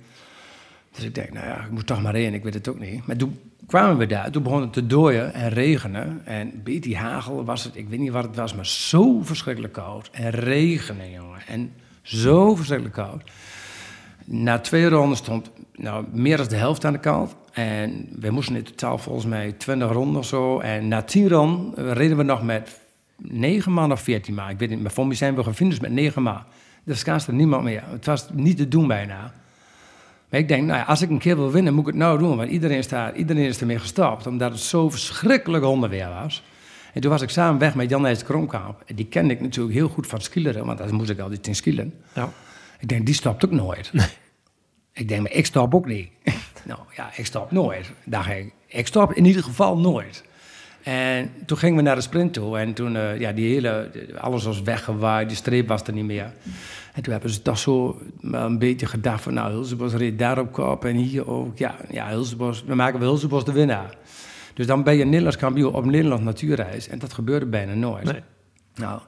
[0.93, 2.35] Dus ik denk, nou ja, ik moet toch maar in.
[2.35, 3.07] Ik weet het ook niet.
[3.07, 4.31] Maar toen kwamen we daar.
[4.31, 6.21] Toen begon het te dooien en regenen.
[6.25, 7.77] En een beetje hagel was het.
[7.77, 10.09] Ik weet niet wat het was, maar zo verschrikkelijk koud.
[10.13, 11.41] En regenen, jongen.
[11.47, 13.23] En zo verschrikkelijk koud.
[14.25, 17.35] Na twee ronden stond nou, meer dan de helft aan de kant.
[17.53, 20.61] En we moesten in totaal volgens mij 20 ronden of zo.
[20.61, 22.81] En na tien ronden eh, reden we nog met
[23.17, 24.49] negen man of veertien man.
[24.49, 26.43] Ik weet niet, maar voor mij zijn we gefinished met negen man.
[26.85, 27.83] Er schaatste niemand meer.
[27.87, 29.33] Het was niet te doen bijna.
[30.33, 32.19] Maar ik denk, nou ja, als ik een keer wil winnen, moet ik het nou
[32.19, 32.37] doen.
[32.37, 36.43] Want iedereen, staat, iedereen is ermee gestopt, omdat het zo verschrikkelijk hondenweer was.
[36.93, 38.83] En toen was ik samen weg met Jan Nijs Kromkamp.
[38.87, 41.55] En die kende ik natuurlijk heel goed van skileren, want daar moest ik altijd in
[41.55, 41.95] skillen.
[42.15, 42.33] Ja.
[42.79, 43.93] Ik denk, die stopt ook nooit.
[44.93, 46.11] Ik denk, maar ik stop ook niet.
[46.65, 47.91] nou ja, ik stop nooit.
[48.05, 50.25] Dacht ik, ik stop in ieder geval nooit.
[50.83, 52.59] En toen gingen we naar de sprint toe.
[52.59, 56.33] En toen, eh, ja, die hele, alles was weggewaaid, die streep was er niet meer.
[56.93, 60.39] En toen hebben ze toch zo wel een beetje gedacht van, nou, Hulsebos reed daar
[60.39, 61.59] op kop en hier ook.
[61.59, 63.97] Ja, ja Hulsebos, we maken wel Hulsebos de winnaar.
[64.55, 66.89] Dus dan ben je Nederlands kampioen op een Nederlands natuurreis.
[66.89, 68.05] En dat gebeurde bijna nooit.
[68.05, 68.21] Nee.
[68.75, 69.01] Nou,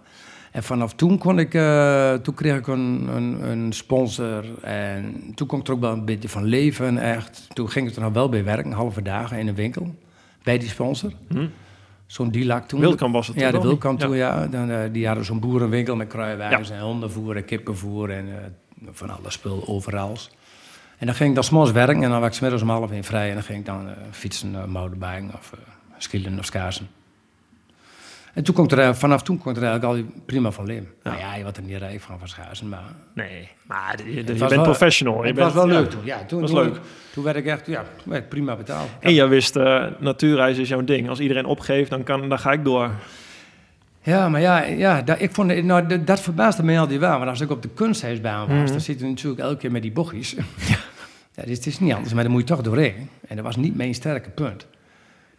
[0.52, 5.46] en vanaf toen kon ik, eh, toen kreeg ik een, een, een sponsor en toen
[5.46, 7.46] kon ik er ook wel een beetje van leven, echt.
[7.52, 9.94] Toen ging ik er nog wel bij werken, halve dagen in een winkel,
[10.42, 11.12] bij die sponsor.
[11.28, 11.46] Hm.
[12.06, 12.80] Zo'n Dilak toen.
[12.80, 14.00] Wildkamp was het Ja, de niet?
[14.00, 14.46] toen, ja.
[14.46, 19.10] Dan, eh, die hadden zo'n boerenwinkel met kruiwagens en hondenvoer en kippenvoer en eh, van
[19.10, 20.16] alle spul overal.
[20.98, 22.90] En dan ging ik dan s'morgens werken en dan was ik 's middags om half
[22.90, 26.88] één vrij en dan ging ik dan eh, fietsen, uh, mountainbiken of uh, of schaatsen.
[28.34, 30.66] En toen kon ik er, eh, vanaf toen kon ik er eigenlijk al prima van
[30.66, 30.86] leven.
[31.02, 32.82] Nou ja, je wordt er niet rijk van van schaatsen, maar...
[33.14, 35.20] Nee, maar je, bent wel- professional.
[35.20, 35.80] Je Het bent, was wel ja.
[35.80, 36.00] leuk toen.
[36.04, 36.76] Ja, toen Was toen, leuk.
[37.12, 38.88] Toen werd ik echt, ja, werd ik prima betaald.
[39.00, 41.08] En jij wist, eh natuurreis is jouw ding.
[41.08, 42.90] Als iedereen opgeeft, dan, kan, dan ga ik door.
[44.02, 47.16] Ja, maar ja, ja dat, ik vond, nou, dat, dat verbaasde mij altijd wel.
[47.18, 48.66] Want als ik op de kunsthuisbaan was, Mhm.
[48.66, 50.30] dan zit je natuurlijk elke keer met die bochtjes.
[51.36, 51.42] Ja.
[51.42, 53.08] dit is, het is niet anders, maar dan moet je toch doorheen.
[53.28, 54.66] En dat was niet mijn sterke punt.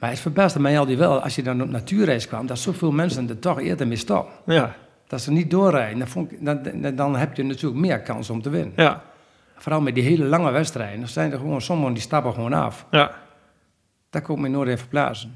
[0.05, 3.29] Maar het verbaasde mij altijd wel, als je dan op natuurreis kwam, dat zoveel mensen
[3.29, 4.53] er toch eerder mee stoppen.
[4.53, 4.75] Ja,
[5.07, 5.99] Dat ze niet doorrijden.
[5.99, 8.73] Dan, vond ik, dan, dan- heb je natuurlijk meer kans om te winnen.
[8.75, 9.01] Ja,
[9.57, 10.99] Vooral met die hele lange wedstrijden.
[10.99, 12.85] Dan zijn er gewoon sommigen die stappen gewoon af.
[12.91, 13.11] ja.
[14.09, 15.35] Dat kon ik me nooit even plaatsen.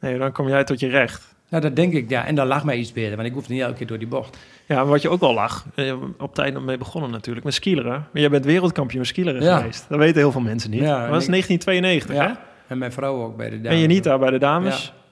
[0.00, 1.34] Nee, dan kom jij tot je recht.
[1.48, 2.24] Nou, dat denk ik, ja.
[2.26, 4.36] En dan lag mij iets beter, want ik hoefde niet elke keer door die bocht.
[4.66, 7.90] Ja, maar wat je ook wel lag, eh, op tijd mee begonnen natuurlijk, met skileren.
[8.12, 9.58] Maar jij bent wereldkampioen skileren Ja.
[9.58, 9.86] geweest.
[9.88, 10.80] Dat weten heel veel mensen niet.
[10.80, 12.32] Ja, dat was ik- 1992, hè?
[12.66, 13.72] En mijn vrouw ook bij de dames.
[13.72, 14.84] En je niet daar bij de dames.
[14.94, 15.02] Ja.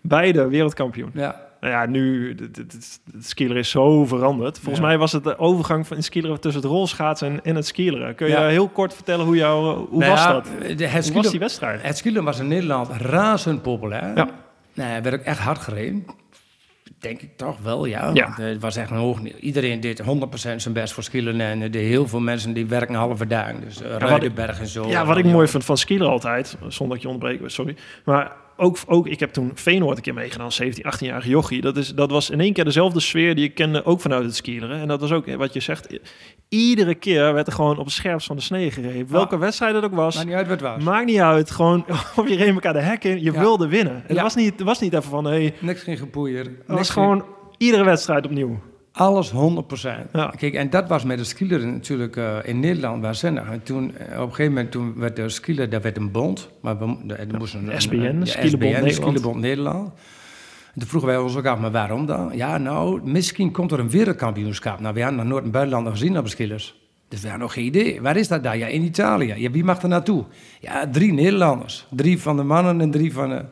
[0.00, 1.10] Beide wereldkampioen.
[1.14, 1.42] Ja.
[1.60, 4.58] Nou ja, nu, het, skileren is zo veranderd.
[4.58, 4.86] Volgens Ja.
[4.86, 8.14] mij was het de overgang van het skileren tussen het rolschaatsen en, en het skileren.
[8.14, 8.46] Kun je Ja.
[8.46, 10.44] heel kort vertellen hoe, jou, hoe Nou was ja, dat?
[10.44, 11.82] De, Hoe het, was die wedstrijd?
[11.82, 14.12] het skielen was in Nederland razend populair.
[14.16, 14.28] Ja.
[14.74, 16.04] Nou, werd ook echt hard gereden.
[16.98, 18.12] Denk ik toch wel, ja.
[18.12, 19.42] Eh, Het was echt een hoog niveau.
[19.42, 20.02] Iedereen deed 100%
[20.56, 21.40] zijn best voor skielen.
[21.40, 23.52] En er deden heel veel mensen die werken halve dag.
[23.64, 24.88] Dus uh, ik- en zo.
[24.88, 27.76] Ja, wat ik mooi vind van skileren altijd, zonder dat je onderbreken, sorry.
[28.04, 31.60] Maar ook, ook, ik heb toen Veenoord een keer meegedaan, 17, 18-jarige jochie.
[31.60, 34.36] Dat, is, dat was in één keer dezelfde sfeer die ik kende, ook vanuit het
[34.36, 34.80] skileren.
[34.80, 35.98] En dat was ook, wat je zegt,
[36.48, 39.10] iedere keer werd er gewoon op het scherpst van de snee gereden.
[39.12, 40.82] Welke wedstrijd het ook was, Maakt niet uit wat het was.
[40.84, 41.50] maakt niet uit.
[41.50, 41.84] Gewoon,
[42.16, 43.38] of je reed elkaar de hek in, je Ja.
[43.40, 44.02] wilde winnen.
[44.06, 44.22] Het Ja.
[44.22, 46.44] was, niet, het was niet even van, hey, Niks geen gepoeier.
[46.44, 47.24] het was gewoon
[47.58, 48.58] iedere wedstrijd opnieuw.
[48.96, 49.34] Alles 100%.
[50.12, 50.32] Ja.
[50.36, 53.50] Kijk, en dat was met de skieler natuurlijk eh, in Nederland waanzinnig.
[53.50, 56.48] En toen, eh, op een gegeven moment, toen werd de skieler, dat werd een bond.
[56.60, 59.92] Maar we, de, er moest een, SBN, een- ja, Skielenbond SBN, Nederland.
[60.74, 62.30] En toen vroegen wij ons ook af, maar waarom dan?
[62.34, 64.80] Ja, nou, misschien komt er een wereldkampioenschap.
[64.80, 66.82] Nou, we hadden nog nooit een buitenlander gezien op de skielers.
[67.08, 68.00] Dus we hadden nog geen idee.
[68.02, 68.56] Waar is dat daar?
[68.56, 69.34] Ja, in Italië.
[69.36, 70.24] Ja, wie mag er naartoe?
[70.60, 71.86] Ja, drie Nederlanders.
[71.90, 73.44] Drie van de mannen en drie van de,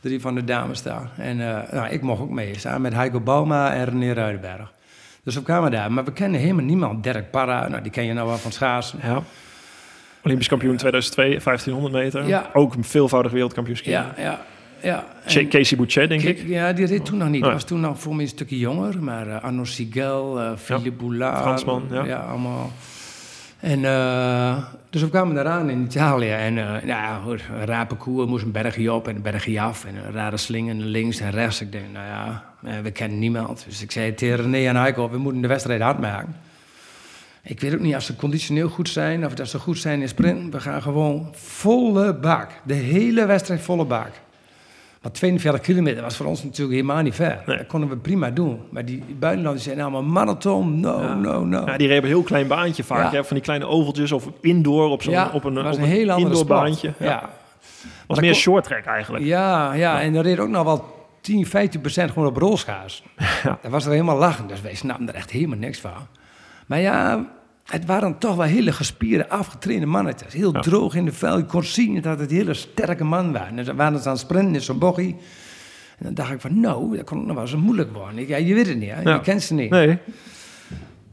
[0.00, 1.10] drie van de dames daar.
[1.16, 4.72] En eh, nou, ik mocht ook mee, samen met Heiko Bauma en René Ruidenberg.
[5.24, 5.92] Dus we kwamen daar.
[5.92, 7.02] Maar we kennen helemaal niemand.
[7.02, 8.98] Dirk Parra, nou, die ken je nou wel van schaatsen.
[9.02, 9.22] Ja.
[10.22, 12.26] Olympisch kampioen 2002, 1500 meter.
[12.28, 12.50] Ja.
[12.52, 14.12] Ook een veelvoudig wereldkampioen skileren.
[14.16, 14.40] Ja, ja,
[14.82, 15.04] ja.
[15.40, 16.42] En- Casey Boucher, denk ik.
[16.46, 17.42] Ja, die reed toen nog niet.
[17.42, 19.02] Die was toen nog voor mij een stukje jonger.
[19.02, 21.40] Maar eh Arno Sigel, eh Philippe Boulard.
[21.40, 22.16] Fransman, ja.
[22.16, 22.72] allemaal.
[23.64, 24.56] En eh,
[24.90, 26.30] dus we kwamen eraan in Italië.
[26.30, 28.28] En nou ja, een raar parcours.
[28.28, 29.84] moest een bergje op en een bergje af.
[29.84, 31.60] En een rare slingen links en rechts.
[31.60, 33.64] Ik denk, nou ja, eh, we kennen niemand.
[33.66, 36.36] Dus ik zei tegen René en Heiko, we moeten de wedstrijd hard maken.
[37.42, 40.08] Ik weet ook niet of ze conditioneel goed zijn of dat ze goed zijn in
[40.08, 40.50] sprinten.
[40.50, 42.50] We gaan gewoon volle bak.
[42.62, 44.10] De hele wedstrijd volle bak.
[45.04, 47.42] Maar 42 kilometer was voor ons natuurlijk helemaal niet ver.
[47.46, 47.56] Nee.
[47.56, 48.60] Dat konden we prima doen.
[48.70, 50.80] Maar die buitenlanders zijn allemaal marathon.
[50.80, 51.62] No, no, no.
[51.66, 53.12] Ja, die reden een heel klein baantje vaak.
[53.12, 53.18] Ja.
[53.18, 53.24] Hè?
[53.24, 56.10] Van die kleine oveltjes of indoor op zo'n Ja, op een, was op een heel
[56.10, 56.60] andere indoor sport.
[56.60, 56.92] baantje.
[56.98, 57.06] Ja.
[57.06, 57.30] Ja.
[58.06, 59.24] Was meer kon- short track eigenlijk.
[59.24, 60.84] Ja, ja, en er reed ook nog wel
[61.20, 63.02] 10, 15 procent gewoon op rolschaars.
[63.44, 63.58] Ja.
[63.62, 65.92] Dat was er helemaal lachen, dus wij snapten er echt helemaal niks van.
[66.66, 67.26] Maar ja,
[67.64, 70.32] het waren toch wel hele gespierde, afgetrainde mannetjes.
[70.32, 70.60] Heel Ja.
[70.60, 71.36] droog in de vel.
[71.36, 73.58] Je kon zien dat het hele sterke man waren.
[73.58, 75.16] En ze waren ze aan het sprinten in zo'n bochie.
[75.98, 78.18] En dan dacht ik van, nou, dat kon nog wel eens moeilijk worden.
[78.18, 79.00] Ik, ja, je weet het niet, hè?
[79.02, 79.14] Ja.
[79.14, 79.70] je kent ze niet.
[79.70, 79.98] Nee.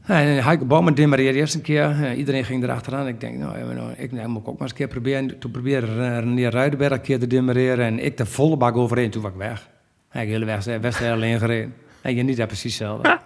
[0.06, 1.82] En Heike Bouwman demareerde eerst een keer.
[2.02, 3.06] Eh, iedereen ging erachteraan.
[3.06, 5.38] Ik denk, nou, nou, ik nou, moet ik ook maar eens een keer proberen.
[5.38, 7.86] Toen probeerde René Ruidenberg een keer te demareren.
[7.86, 9.10] En ik de volle bak overheen.
[9.10, 9.60] Toen was ik weg.
[9.60, 9.68] Ik
[10.12, 11.74] heb de hele weg- wedstrijd alleen gereden.
[12.00, 13.18] En je niet dat precies hetzelfde.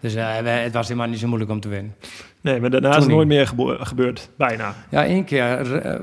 [0.00, 1.94] Dus eh, het was helemaal niet zo moeilijk om te winnen.
[2.40, 4.28] Nee, maar daarna is het nooit meer gebo- gebeurd.
[4.36, 4.74] Bijna.
[4.90, 5.42] Ja, één keer.
[5.82, 6.00] eh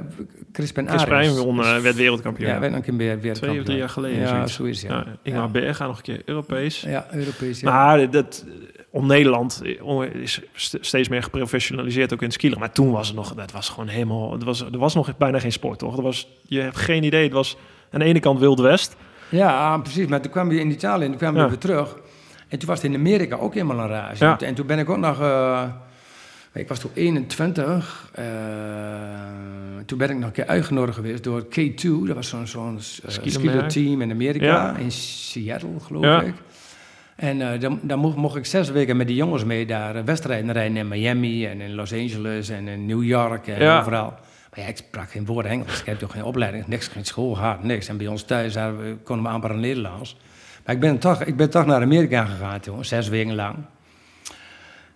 [0.52, 1.32] Crispin Chris Arends.
[1.34, 2.50] Prijn won, eh, werd wereldkampioen.
[2.50, 4.20] Ja, werd een keer weer Twee of drie jaar geleden.
[4.20, 4.54] Ja, zoiets.
[4.54, 4.90] zoiets, ja.
[4.90, 6.82] Ja, Ingmar Berga nog een keer Europees.
[6.82, 7.60] Ja, Europees.
[7.60, 7.72] Ja.
[7.72, 8.46] Maar dat,
[8.90, 12.60] om Nederland eh, is st- steeds meer geprofessionaliseerd ook in het.
[12.60, 15.40] Maar toen was het nog, dat was gewoon helemaal, het was, er was nog bijna
[15.40, 15.98] geen sport, toch?
[15.98, 17.58] Er was, je hebt geen idee, het was
[17.92, 18.96] aan de ene kant Wild West.
[19.30, 20.08] Ja, precies.
[20.08, 21.50] Maar toen kwam je in Italië en toen kwamen we Ja.
[21.50, 21.96] weer terug.
[22.48, 24.26] En toen was het in Amerika ook helemaal een rage.
[24.26, 24.40] Ja.
[24.40, 25.22] En toen ben ik ook nog...
[25.22, 25.64] eh,
[26.56, 28.10] ik was toen 21.
[28.14, 28.24] eh,
[29.86, 32.06] toen ben ik nog een keer uitgenodigd geweest door K2.
[32.06, 33.70] Dat was zo'n zo'n uh, Skielermerk.
[33.70, 34.46] team in Amerika.
[34.46, 34.76] Ja.
[34.78, 36.22] In Seattle, geloof Ja.
[36.22, 36.34] ik.
[37.16, 40.04] En eh, dan, dan mocht, mocht ik zes weken met die jongens mee daar eh,
[40.04, 43.80] wedstrijden rijden in Miami en in Los Angeles en in New York en Ja.
[43.80, 44.14] overal.
[44.50, 45.80] Maar ja, ik sprak geen woord Engels.
[45.80, 47.88] Ik heb toch geen opleiding, niks, geen school gehad, niks.
[47.88, 50.18] En bij ons thuis hadden we, konden we amper Nederlands.
[50.66, 53.56] Maar ik ben toch, ik ben toch naar Amerika gegaan toen, zes weken lang.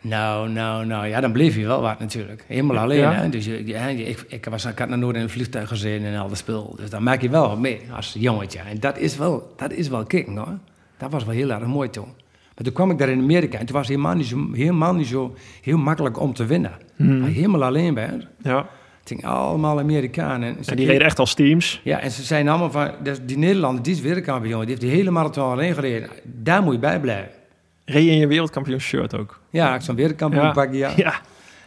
[0.01, 2.43] Nou, nou, nou, ja, dan bleef je wel wat natuurlijk.
[2.47, 3.13] Helemaal alleen, Ja.
[3.13, 3.29] hè.
[3.29, 6.19] Dus je, je- ik, ik, was, ik had nog nooit in een vliegtuig gezeten en
[6.19, 6.75] al dat spul.
[6.77, 8.59] Dus dan maak je wel wat mee als jongetje.
[8.59, 10.57] En dat is wel, dat is wel kicken, hoor.
[10.97, 12.07] Dat was wel heel erg mooi toen.
[12.55, 14.93] Maar toen kwam ik daar in Amerika en toen was het helemaal niet zo, helemaal
[14.93, 16.71] niet zo heel makkelijk om te winnen.
[16.95, 17.23] Hmm.
[17.23, 18.27] Helemaal alleen bent.
[18.41, 18.57] Ja.
[18.99, 20.57] Het ging allemaal Amerikanen.
[20.65, 21.81] En die reden echt als teams.
[21.83, 24.89] Ja, en ze zijn allemaal van, dus die Nederlander, die is wereldkampioen, die heeft die
[24.89, 26.09] hele marathon alleen gereden.
[26.23, 27.31] Daar moet je bij blijven.
[27.89, 29.39] Reed je in je wereldkampioen shirt ook.
[29.49, 30.91] Ja, ik zo'n wereldkampioen pak, ja.
[31.05, 31.13] Ja.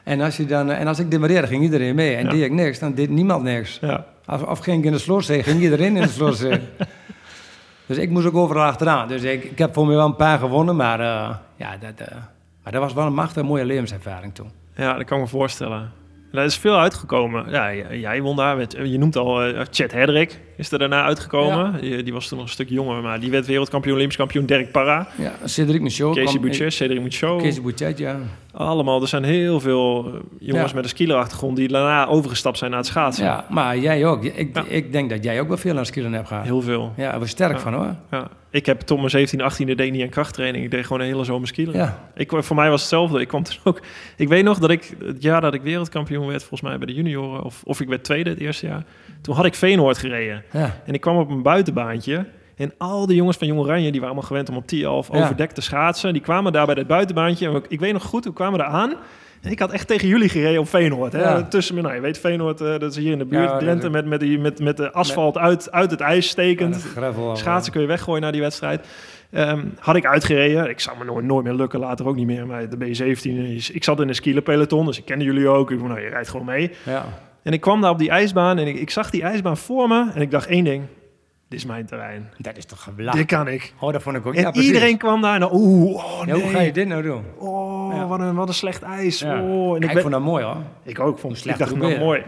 [0.02, 2.14] En als, je dan, en als ik demareerde, ging iedereen mee.
[2.14, 3.78] En deed ik niks, dan deed niemand niks.
[3.80, 4.06] ja.
[4.26, 6.60] Als, of ging ik in de slotzee, ging iedereen in de slotzee.
[7.86, 9.08] Dus ik moest ook overal achteraan.
[9.08, 12.16] Dus ik, ik heb voor mij wel een paar gewonnen, maar, uh, ja, dat, uh,
[12.62, 14.50] maar dat was wel een machtige mooie levenservaring toen.
[14.74, 15.92] Ja, dat kan ik me voorstellen.
[16.32, 17.50] Er is veel uitgekomen.
[17.50, 18.56] Ja, jij won daar.
[18.56, 21.80] Met, je noemt al uh, Chet Hedrick is er daarna uitgekomen.
[21.80, 24.46] Die, die, was toen nog een stuk jonger, maar die werd wereldkampioen, Olympisch kampioen.
[24.46, 25.08] Dirk Parra.
[25.16, 26.16] Ja, Cedric Michaud.
[26.16, 27.42] Casey Boucher, Cedric Michaud.
[27.42, 28.16] Casey Boucher, ja.
[28.52, 30.74] Allemaal, er zijn heel veel eh, jongens ja.
[30.74, 33.24] met een skielerachtergrond die daarna overgestapt zijn naar het schaatsen.
[33.24, 34.24] Ja, maar jij ook.
[34.24, 36.44] Ik, ik denk dat jij ook wel veel aan skileren hebt gehad.
[36.44, 36.92] Heel veel.
[36.96, 37.94] Ja, daar was sterk van hoor.
[38.10, 38.28] Ja.
[38.52, 40.64] Ik heb tot mijn 17, 18e deed niet aan krachttraining.
[40.64, 41.80] Ik deed gewoon een hele zomer skileren.
[41.80, 42.10] Ja.
[42.14, 43.20] Ik, voor mij was hetzelfde.
[43.20, 43.80] Ik kwam dus ook...
[44.16, 46.94] Ik weet nog dat ik het jaar dat ik wereldkampioen werd, volgens mij bij de
[46.94, 48.84] junioren, of, of ik werd tweede het eerste jaar,
[49.20, 50.44] toen had ik Veenoord gereden.
[50.52, 50.80] Ja.
[50.86, 52.26] En ik kwam op een buitenbaantje.
[52.56, 55.10] En al die jongens van Jong Oranje, die waren allemaal gewend om op 10 11
[55.10, 56.12] overdekt te schaatsen.
[56.12, 57.48] Die kwamen daar bij dat buitenbaantje.
[57.48, 58.94] En ik weet nog goed, we kwamen er aan.
[59.42, 61.12] Ik had echt tegen jullie gereden op Veenoord.
[61.12, 61.20] Hè?
[61.20, 61.42] Ja.
[61.42, 63.50] Tussen, nou, je weet Veenoord, uh, dat is hier in de buurt.
[63.50, 66.86] Ja, Drenthe met, met, die, met, met de asfalt uit, uit het ijs stekend.
[67.32, 68.86] Schaatsen kun je weggooien naar die wedstrijd.
[69.34, 70.68] Um, had ik uitgereden.
[70.68, 72.46] Ik zou me nooit, nooit meer lukken, later ook niet meer.
[72.46, 75.70] Maar de B17, ik zat in een skielerpeloton, dus ik kende jullie ook.
[75.70, 76.70] Ik nou, je rijdt gewoon mee.
[76.84, 77.04] Ja.
[77.42, 80.10] En ik kwam daar op die ijsbaan en ik, ik zag die ijsbaan voor me.
[80.14, 80.84] En ik dacht één ding,
[81.52, 82.28] dit is mijn terrein.
[82.38, 83.14] Dat is toch geweldig.
[83.14, 83.74] Dit kan ik.
[83.80, 84.34] Oh, dat vond ik ook.
[84.34, 86.34] En ja, iedereen kwam daar en oeh, oh, nee.
[86.34, 87.24] hoe ga je dit nou doen?
[87.38, 88.06] Oh, ja.
[88.06, 89.22] wat, een, wat een slecht ijs.
[89.22, 90.56] Oh, en ik, ik vond dat mooi hoor.
[90.82, 91.18] Ik ook.
[91.18, 92.22] Vond, slecht ik dacht nou mooi.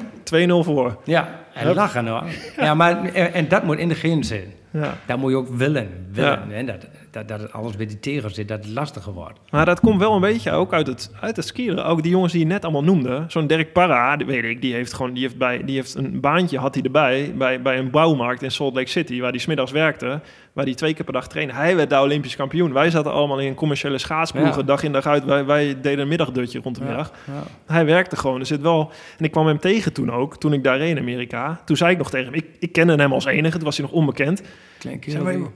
[0.63, 0.97] 2-0 voor.
[1.05, 2.23] Ja, en lachen hoor.
[2.65, 4.53] Ja, maar en, en, dat moet in de geen zijn.
[4.71, 4.95] Ja.
[5.07, 6.09] Dat moet je ook willen.
[6.13, 6.53] willen.
[6.53, 9.39] En dat, dat, dat het alles bij die tegen zit, dat het lastiger wordt.
[9.51, 11.85] Maar dat komt wel een beetje ook uit het, uit het skieren.
[11.85, 13.25] Ook die jongens die je net allemaal noemde.
[13.29, 16.21] Zo'n Dirk Parra, die weet ik, die heeft gewoon die heeft bij, die heeft een
[16.21, 19.73] baantje had hij erbij bij, bij een bouwmarkt in Salt Lake City, waar hij smiddags
[19.73, 20.21] werkte,
[20.53, 21.55] waar hij twee keer per dag trainde.
[21.55, 22.73] Hij werd daar Olympisch kampioen.
[22.73, 25.25] Wij zaten allemaal in een commerciële schaatsploegen, dag in dag uit.
[25.25, 27.13] Wij, wij deden een middagdutje rond de middag.
[27.27, 28.41] Ja, Hij werkte gewoon.
[28.41, 28.93] Er zit wel.
[29.19, 31.61] En ik kwam hem tegen toen ook, toen ik daar reed in Amerika.
[31.65, 33.87] Toen zei ik nog tegen hem, ik, ik kende hem als enige, toen was hij
[33.87, 34.43] nog onbekend.
[34.79, 34.99] Klein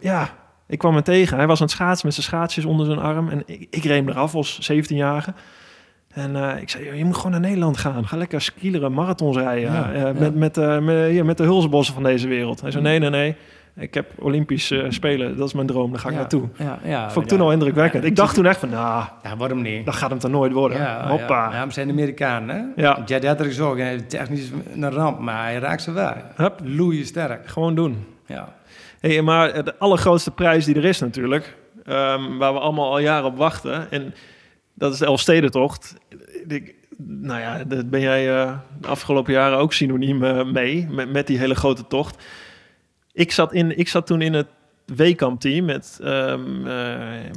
[0.00, 1.36] ja, ik kwam hem tegen.
[1.36, 3.28] Hij was aan het schaatsen met zijn schaatsjes onder zijn arm.
[3.28, 5.34] En ik, ik reed hem eraf als 17-jarige.
[6.08, 8.06] En uh, ik zei, je moet gewoon naar Nederland gaan.
[8.06, 9.72] Ga lekker skileren, marathons rijden.
[9.72, 10.12] Ja, uh, ja.
[10.12, 12.60] Met, met, uh, met, hier, met de hulsbossen van deze wereld.
[12.60, 13.36] Hij zei, nee, nee, nee.
[13.76, 15.36] Ik heb Olympisch Spelen.
[15.36, 15.90] Dat is mijn droom.
[15.90, 16.48] Daar ga ik naartoe.
[16.58, 18.04] Ja, ja, Vond ik toen al indrukwekkend.
[18.04, 19.04] ik dacht toen echt van, nou...
[19.36, 19.86] Waarom niet?
[19.86, 20.78] Dat gaat hem dan nooit worden.
[20.78, 21.50] Ja, Hoppa.
[21.52, 22.82] Ja, we zijn Amerikanen, hè?
[22.82, 23.02] Ja.
[23.06, 23.78] Jet Hedrick ook.
[24.08, 26.12] Technisch een ramp, maar hij raakt ze wel.
[26.34, 26.60] Hup.
[26.64, 27.48] Loeien sterk.
[27.48, 28.04] Gewoon doen.
[28.26, 28.48] Ja.
[29.00, 33.26] Hey, maar de allergrootste prijs die er is natuurlijk, um, waar we allemaal al jaren
[33.26, 34.14] op wachten, en
[34.74, 35.96] dat is de Elfstedentocht.
[36.48, 36.74] Ik,
[37.06, 41.26] nou ja, dat ben jij uh, de afgelopen jaren ook synoniem uh, mee, met, met,
[41.26, 42.24] die hele grote tocht.
[43.12, 44.46] Ik zat, in, ik zat toen in het
[44.84, 46.72] Weekamp-team met um, uh,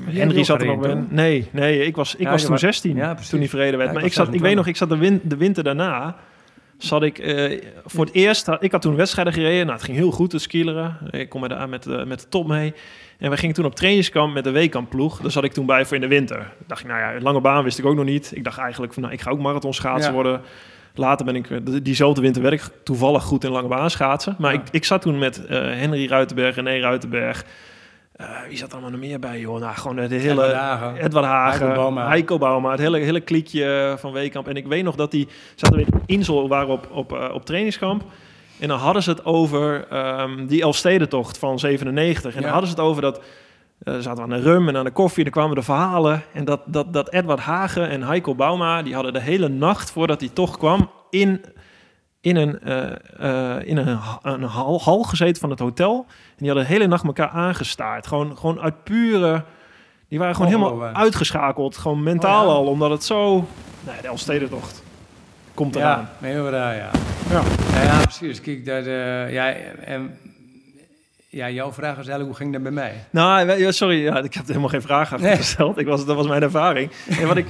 [0.05, 1.03] Henry zat er nog bij.
[1.09, 3.93] Nee, nee, ik was, ik ja, was toen 16 ja, toen die vrede werd.
[3.93, 6.17] maar ik, zat, ik weet nog, ik zat de, win, de winter daarna
[6.83, 8.47] zat ik uh, voor het eerst...
[8.59, 9.65] Ik had toen wedstrijden gereden.
[9.65, 10.97] Nou, het ging heel goed, het skileren.
[11.09, 12.73] Ik kom met de, met, de, met de top mee.
[13.17, 15.21] En we gingen toen op trainingskamp met de weekkamp ploeg.
[15.21, 16.53] Daar zat ik toen bij voor in de winter.
[16.67, 18.31] dacht ik, nou ja, lange baan wist ik ook nog niet.
[18.35, 20.41] Ik dacht eigenlijk van, nou, ik ga ook marathon schaatsen worden.
[20.95, 24.35] Later ben ik, eh, diezelfde winter werd ik toevallig goed in lange baan schaatsen.
[24.37, 27.45] Maar ik, ik zat toen met uh, Henry Ruitenberg, René Ruitenberg...
[28.21, 29.59] Uh, wie zat er allemaal nog meer bij, joh?
[29.59, 30.29] Nou, gewoon de hele...
[30.29, 30.95] Edward Hagen.
[30.95, 32.07] Edward Hagen Heiko Bauma.
[32.07, 32.71] Heiko Bauma.
[32.71, 34.47] Het hele, hele kliekje van Weekamp.
[34.47, 35.27] En ik weet nog dat die...
[35.55, 38.03] Zaten we in Insel, waren op, op, uh, op trainingskamp.
[38.59, 39.87] En dan hadden ze het over
[40.21, 42.23] um, die Elfstedentocht van 97.
[42.23, 42.41] En ja.
[42.41, 43.21] dan hadden ze het over dat...
[43.83, 46.23] Uh, zaten we aan de rum en aan de koffie, dan kwamen de verhalen.
[46.33, 48.81] En dat, dat, dat Edward Hagen en Heiko Bauma...
[48.81, 50.89] die hadden de hele nacht voordat hij toch kwam...
[51.09, 51.41] in
[52.21, 56.05] in een, uh, uh, in een, een hal, hal, gezeten van het hotel.
[56.07, 58.07] En die hadden de hele nacht elkaar aangestaard.
[58.07, 59.43] Gewoon, gewoon uit pure...
[60.07, 61.77] Die waren gewoon oh, helemaal oh, uitgeschakeld.
[61.77, 62.55] Gewoon mentaal oh, ja.
[62.55, 63.47] al, omdat het zo...
[63.79, 64.83] Nee, de Elfstedentocht
[65.53, 66.09] komt eraan.
[66.21, 66.89] Ja, heel raar, ja.
[67.29, 67.41] Ja.
[67.73, 67.83] ja.
[67.83, 68.41] Ja, precies.
[68.41, 69.53] Kijk, dat, uh, ja,
[69.85, 70.17] en,
[71.29, 73.05] ja, jouw vraag is eigenlijk, hoe ging dat bij mij?
[73.09, 75.77] Nou, sorry, ja, ik heb helemaal geen vraag achter gesteld.
[75.77, 76.91] Ik was, dat was mijn ervaring.
[77.19, 77.47] En wat ik...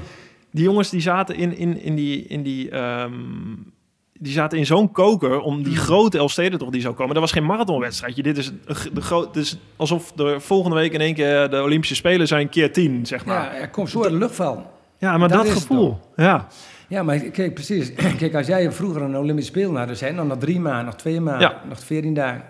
[0.51, 2.25] Die jongens die zaten in, in, in die...
[2.27, 3.73] In die um,
[4.21, 5.77] die zaten in zo'n koker om die mm.
[5.77, 6.17] grote
[6.57, 7.13] toch die zou komen.
[7.13, 8.23] Dat was geen marathonwedstrijdje.
[8.23, 8.51] Dit is,
[8.93, 12.73] de groot, is alsof de volgende week in één keer de Olympische Spelen zijn keer
[12.73, 13.55] tien, zeg maar.
[13.55, 14.65] Ja, er komt zo de lucht van.
[14.97, 15.99] Ja, maar dat, dat gevoel.
[16.15, 16.47] Ja.
[16.87, 17.93] Ja, maar kijk, precies.
[18.19, 21.21] Kijk, als jij vroeger een Olympische Spelen had, zijn dan nog drie maanden, nog twee
[21.21, 21.61] maanden, ja.
[21.69, 22.43] nog veertien dagen,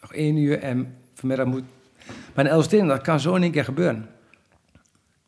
[0.00, 1.62] nog één uur en vanmiddag moet...
[2.34, 4.08] Maar Elfsteden, dat kan zo in één keer gebeuren.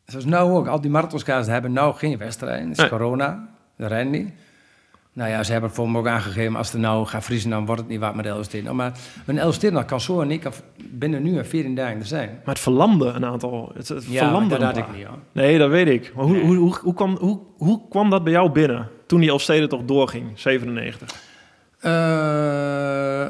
[0.05, 2.61] Zoals nou ook, al die marathonskaars hebben nou geen wedstrijd.
[2.61, 2.89] Het is nee.
[2.89, 4.29] corona, dat rijdt niet.
[5.17, 7.81] Nou ja, ze hebben voor me ook aangegeven, als het nou gaat vriezen, dan wordt
[7.81, 8.75] het niet wat met Elfsteden.
[8.75, 12.29] Maar een Elfsteden kan zo en ik binnen nu en 14 dagen er zijn.
[12.29, 13.71] Maar het verlamde een aantal.
[13.75, 15.05] Het, het ja, verlamde dat had ik niet.
[15.05, 15.17] Hoor.
[15.31, 16.13] Nee, dat weet ik.
[16.15, 16.45] Maar hoe, nee.
[16.45, 19.85] hoe, hoe, hoe, kwam, hoe, hoe kwam dat bij jou binnen toen die Elfsteden toch
[19.85, 21.15] doorging, 97?
[21.81, 23.27] Uh,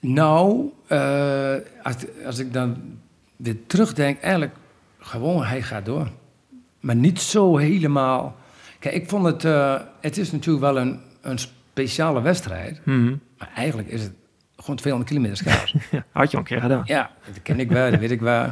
[0.00, 2.76] Nou, eh, als, als ik dan
[3.36, 4.54] weer terugdenk, eigenlijk
[4.98, 6.08] gewoon, hij gaat door.
[6.80, 8.36] Maar niet zo helemaal.
[8.84, 12.80] Kijk, ik vond het, eh, het is natuurlijk wel een, een speciale wedstrijd.
[12.86, 13.16] Mhm.
[13.38, 14.12] Maar eigenlijk is het
[14.56, 15.74] gewoon 200 kilometer schaars.
[15.90, 16.82] Ja, had je al een keer gedaan.
[16.84, 18.50] ja, dat ken ik wel, dat weet ik wel.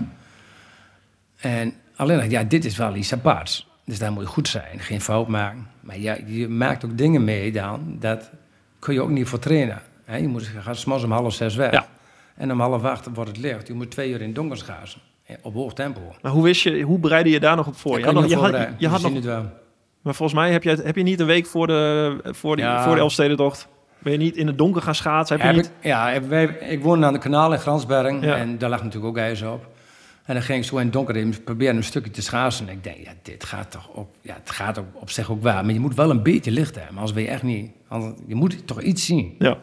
[1.36, 3.68] En alleen, ja, dit is wel iets aparts.
[3.84, 5.66] Dus daar moet je goed zijn, geen fout maken.
[5.80, 8.30] Maar ja, je maakt ook dingen mee dan, dat
[8.78, 9.82] kun je ook niet voor trainen.
[10.06, 11.72] Je moet, s'morgens om half zes weg.
[11.72, 11.86] Ja.
[12.34, 13.66] En om half acht wordt het licht.
[13.66, 14.64] Je moet twee uur in het donker.
[15.26, 16.14] Ja, Op hoog tempo.
[16.22, 17.90] Maar hoe wist je, hoe bereidde je daar nog op voor?
[17.90, 19.44] Daar Je had nog, je had, je had nog.
[20.02, 22.82] Maar volgens mij heb je, heb je niet een week voor de, voor die, Ja.
[22.84, 23.68] voor de Elfstedentocht...
[23.98, 25.36] Ben je niet in het donker gaan schaatsen?
[25.40, 25.72] Heb je Heb niet...
[25.80, 28.22] ik, ja, wij, ik woonde aan de kanaal in Gransberg.
[28.24, 28.36] Ja.
[28.36, 29.66] En daar lag natuurlijk ook ijs op.
[30.24, 32.68] En dan ging ik zo in het donker in proberen een stukje te schaatsen.
[32.68, 34.14] En ik denk, ja, dit gaat toch op...
[34.20, 35.64] Ja, het gaat ook op zich ook waar.
[35.64, 36.94] Maar je moet wel een beetje licht hebben.
[36.94, 37.70] Anders ben je echt niet...
[37.88, 39.34] anders- je moet toch iets zien.
[39.38, 39.56] Ja.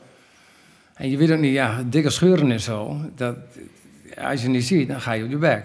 [0.93, 2.97] En je weet ook niet, ja, dikke scheuren en zo.
[3.15, 3.35] Dat,
[4.21, 5.63] als je niet ziet, dan ga je op je bek.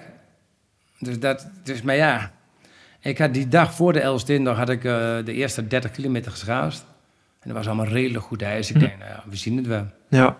[0.98, 2.32] Dus dat, dus, maar ja,
[3.04, 4.92] ik had die dag voor de Elstindag had ik eh,
[5.24, 6.84] de eerste 30 kilometer geschaast.
[7.40, 8.70] En dat was allemaal redelijk goed ijs.
[8.70, 9.86] Ik denk, nou ja, we zien het wel.
[10.08, 10.36] Ja.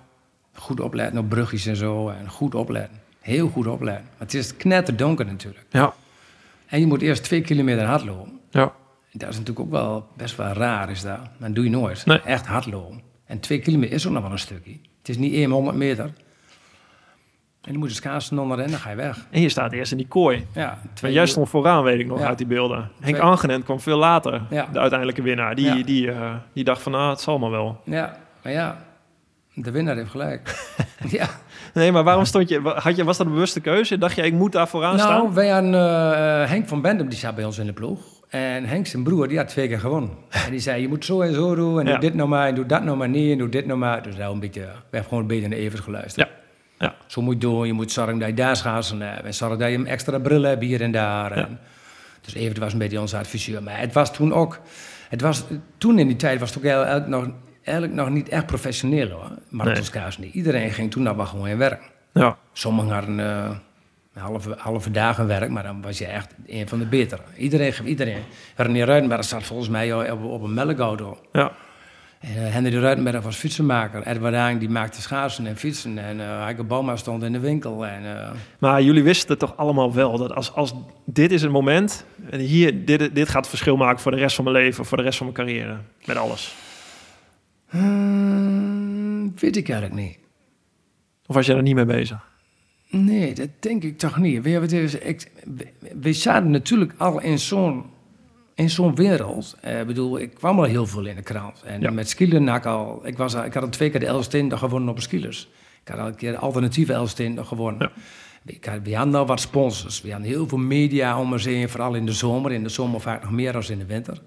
[0.55, 2.09] Goed opletten op brugjes en zo.
[2.09, 3.01] En goed opletten.
[3.21, 4.05] Heel goed opletten.
[4.05, 5.65] Maar het is knetterdonker natuurlijk.
[5.71, 5.95] Ja.
[6.67, 8.41] En je moet eerst twee kilometer hardlopen.
[8.51, 8.73] Ja.
[9.13, 11.19] Dat is natuurlijk ook wel best wel raar, is dat.
[11.39, 12.07] Dat doe je nooit.
[12.07, 12.21] Nee.
[12.21, 13.03] Echt hardlopen.
[13.27, 14.73] En twee kilometer is ook nog wel een stukje.
[14.99, 16.11] Het is niet 100 meter.
[17.65, 19.27] En dan moet je schaatsen onder en dan ga je weg.
[19.31, 20.47] En je staat eerst in die kooi.
[20.53, 21.29] Ja, twee jij uur.
[21.29, 22.27] stond vooraan, weet ik nog, Ja.
[22.27, 22.91] uit die beelden.
[23.01, 24.67] Henk Angenent kwam veel later, Ja.
[24.73, 25.55] de uiteindelijke winnaar.
[25.55, 25.83] Die, Ja.
[25.85, 27.81] die, eh, die dacht van, ah, het zal maar wel.
[27.85, 28.79] Ja, maar ja,
[29.55, 30.75] de winnaar heeft gelijk.
[31.19, 31.27] ja.
[31.75, 32.61] Nee, maar waarom stond je...
[32.75, 33.99] Had je was dat een bewuste keuze?
[33.99, 35.35] Dacht je, ik moet daar vooraan Nou, staan?
[35.35, 38.01] wij hadden eh, Henk van Bendem, die zat bij ons in de ploeg.
[38.29, 40.11] En Henk zijn broer, die had twee keer gewonnen.
[40.45, 41.79] En die zei, je moet zo en zo doen.
[41.81, 41.91] En Ja.
[41.91, 43.33] doe dit nou maar, en doe dat nou maar niet.
[43.33, 44.03] En doe dit nou maar.
[44.03, 46.29] Dus nou een beetje, we hebben gewoon een beetje naar evers geluisterd.
[46.29, 46.35] Ja.
[46.79, 46.95] Ja.
[47.07, 47.67] Zo moet je doen.
[47.67, 49.25] Je moet zorgen dat je daar schaatsen hebt.
[49.25, 51.33] En zorgen dat je een extra bril hebt hier en daar.
[51.33, 51.59] En
[52.21, 53.63] dus Evert was een beetje onze adviseur.
[53.63, 54.61] Maar het was toen ook...
[55.09, 55.45] Het was,
[55.79, 57.29] toen in die tijd was het ook eigenlijk nog,
[57.63, 59.31] eigenlijk nog niet echt professioneel hoor.
[59.49, 60.35] Marathonschaatsen niet.
[60.35, 61.83] Iedereen ging toen nog wel gewoon in werk.
[62.13, 62.37] Ja.
[62.53, 66.87] Sommigen hadden een halve, halve dagen werk, maar dan was je echt een van de
[66.87, 67.23] betere.
[67.37, 68.23] Iedereen, iedereen.
[68.57, 71.19] René Ruitenberg zat volgens mij op, op een melkauto.
[71.33, 71.53] ja.
[72.25, 74.07] En, eh, Henry Ruitenberg was fietsenmaker.
[74.07, 75.99] Edward Haang die maakte schaatsen en fietsen.
[75.99, 77.87] En uh, Heike Bauma stond in de winkel.
[77.87, 81.51] En, eh, Maar jullie wisten het toch allemaal wel, dat als, als dit is het
[81.51, 82.05] moment...
[82.31, 84.85] en hier, dit, dit gaat het verschil maken voor de rest van mijn leven...
[84.85, 86.55] voor de rest van mijn carrière, met alles.
[87.69, 90.19] hmm, weet ik eigenlijk niet.
[91.27, 92.33] Of was je er niet mee bezig?
[92.91, 94.47] Nee, dat denk ik toch niet.
[94.73, 94.95] Is?
[94.95, 95.67] Ik, we,
[96.01, 97.85] we zaten natuurlijk al in zo'n
[98.55, 99.57] in zo'n wereld.
[99.61, 101.63] Eh, Ik bedoel, ik kwam al heel veel in de krant.
[101.65, 101.91] En Ja.
[101.91, 103.01] met skileren had ik al...
[103.05, 105.49] Ik, was, al- ik had al twee keer de Elstin gewonnen op de skilers.
[105.85, 107.91] Ik had al een keer de alternatieve Elstin gewonnen.
[107.95, 108.03] Ja.
[108.53, 110.01] Ik had, we hadden al wat sponsors.
[110.03, 111.69] We hadden heel veel media om ons heen.
[111.69, 112.53] Vooral in de zomer.
[112.53, 114.19] In de zomer vaak nog meer dan in de winter.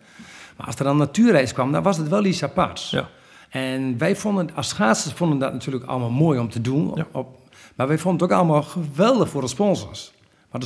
[0.57, 2.89] Maar als er dan natuurreis kwam, dan was het wel iets aparts.
[2.89, 3.09] Ja.
[3.49, 7.05] En wij vonden, als schaatsers vonden dat natuurlijk allemaal mooi om te doen.
[7.11, 7.39] Op,
[7.75, 10.11] maar wij vonden het ook allemaal geweldig voor de sponsors.
[10.51, 10.61] Maar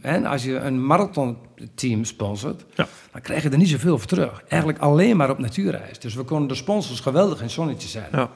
[0.00, 2.86] hè, als je een marathonteam sponsort, Ja.
[3.12, 4.42] dan krijg je er niet zoveel voor terug.
[4.48, 5.98] Eigenlijk alleen maar op natuurreis.
[5.98, 8.18] Dus we konden de sponsors geweldig in zonnetje zetten.
[8.18, 8.30] Ja.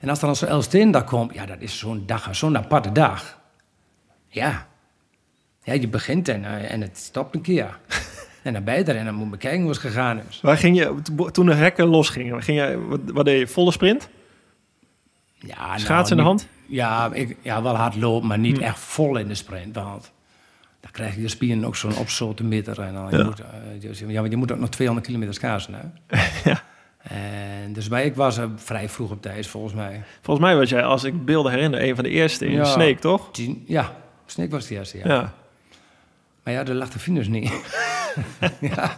[0.00, 3.38] En als er dan zo'n Elsteendag komt, ja, dat is zo'n dag, zo'n aparte dag.
[4.28, 4.66] Ja.
[5.62, 7.78] Ja, je begint en, eh, en het stopt een keer.
[8.42, 10.40] en dan ben je er en dan moet je kijken hoe het gegaan is.
[10.40, 10.94] Waar ging je,
[11.32, 14.08] toen de hekken losgingen, ging jij, wat, wat deed je, volle sprint?
[15.34, 16.48] Ja, nou, Schaats in de niet- hand?
[16.66, 18.62] Ja, ik, ja, wel hard lopen, maar niet Hm.
[18.62, 19.74] echt vol in de sprint.
[19.74, 20.12] Want
[20.80, 22.80] dan krijg je de spieren ook zo'n opzoten meter.
[22.80, 23.24] En dan, je, Ja.
[23.24, 23.46] moet, eh,
[23.80, 25.74] dus- ja, want je moet ook nog 200 kilometer schaatsen.
[25.74, 26.18] Hè?
[26.50, 26.62] Ja.
[27.02, 30.02] En dus maar ik was er vrij vroeg op tijd, volgens mij.
[30.20, 32.64] Volgens mij was jij, als ik beelden herinner, een van de eerste in Ja.
[32.64, 33.28] Sneek, toch?
[33.32, 33.92] Tien, ja,
[34.26, 35.04] Sneek was de eerste, ja.
[35.06, 35.32] Ja.
[36.42, 37.52] Maar ja, de lag de finish niet.
[38.60, 38.96] ja.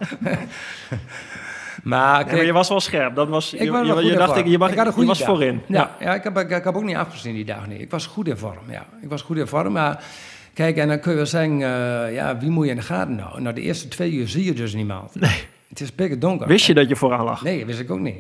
[1.83, 3.15] maar Ja, je was wel scherp.
[3.15, 5.07] Dat was, ik je, was je, je dacht, ik, je, mag, Ik had een je
[5.07, 5.27] was dag.
[5.29, 5.61] voorin.
[5.67, 6.15] Ja, ja.
[6.15, 7.81] ik, heb, ik, ik heb ook niet afgezien die dag niet.
[7.81, 8.85] Ik was goed in vorm, ja.
[9.03, 10.03] Ik was goed in vorm, maar...
[10.61, 13.15] Kijk, en dan kun je wel zeggen, eh, ja, wie moet je in de gaten
[13.15, 13.41] nou?
[13.41, 15.15] Nou, de eerste twee uur zie je dus niemand.
[15.15, 15.45] Nee.
[15.69, 16.47] Het is pikken donker.
[16.47, 17.43] Wist je dat je vooraan lag?
[17.43, 18.17] Nee, wist ik ook niet.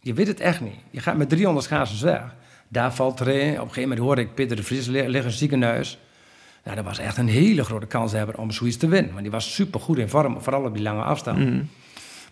[0.00, 0.74] Je weet het echt niet.
[0.90, 2.22] Je gaat met 300 schaatsers weg.
[2.68, 3.50] Daar valt er een.
[3.50, 5.98] Op een gegeven moment hoorde ik Peter de Vries li- liggen in het ziekenhuis.
[6.64, 9.10] Nou, dat was echt een hele grote kans hebben om zoiets te winnen.
[9.10, 11.38] Want die was super goed in vorm, vooral op die lange afstand.
[11.38, 11.68] Mm.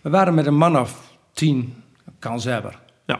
[0.01, 1.73] We waren met een man of tien
[2.19, 2.79] kanshebber.
[3.05, 3.19] Ja.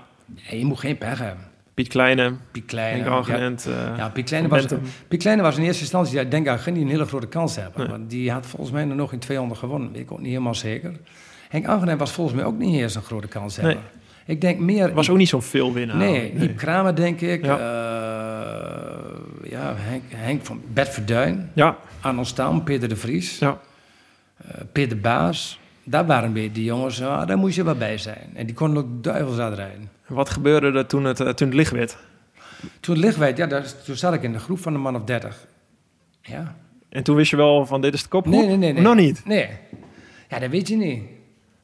[0.50, 1.46] En je moet geen pech hebben.
[1.80, 3.04] Piet Kleine, Piet Kleine.
[3.04, 4.66] Eh, Ja, ja Piet, Kleine was.
[5.08, 7.82] Piet Kleine was in eerste instantie, ik denk ik, geen een hele grote kans hebben.
[7.82, 7.90] Nee.
[7.90, 9.92] Want die had volgens mij nog in 200 gewonnen.
[9.92, 10.92] Weet ik ook niet helemaal zeker.
[11.50, 13.78] Henk Angenent was volgens mij ook niet eens een grote kans hebben.
[14.26, 14.94] Ik denk meer...
[14.94, 15.96] was ook niet zo'n veel winnaar.
[15.98, 17.46] Nee, Iep Kramer denk ik.
[17.46, 17.58] Ja.
[19.50, 23.60] ja, Henk, Henk van Bert Verduin, Ja, Arnold Stam, Peter de Vries, ja.
[24.38, 25.60] eh, Peter Baas.
[25.84, 28.30] Daar waren weer die jongens, daar moest je wel bij zijn.
[28.34, 29.90] En die konden ook duivels uitrijden.
[30.10, 31.97] Wat gebeurde er toen het, eh, toen het licht werd?
[32.80, 34.95] Toen het licht werd, ja, daar, toen zat ik in de groep van een man
[34.95, 35.47] of dertig.
[36.22, 36.55] Ja.
[36.89, 38.34] En toen wist je wel van dit is de kopgroep?
[38.34, 38.74] Nee, nee, nee.
[38.74, 38.82] nee.
[38.82, 39.26] Nog niet?
[39.26, 39.49] Nee.
[40.30, 41.03] Ja, dat weet je niet.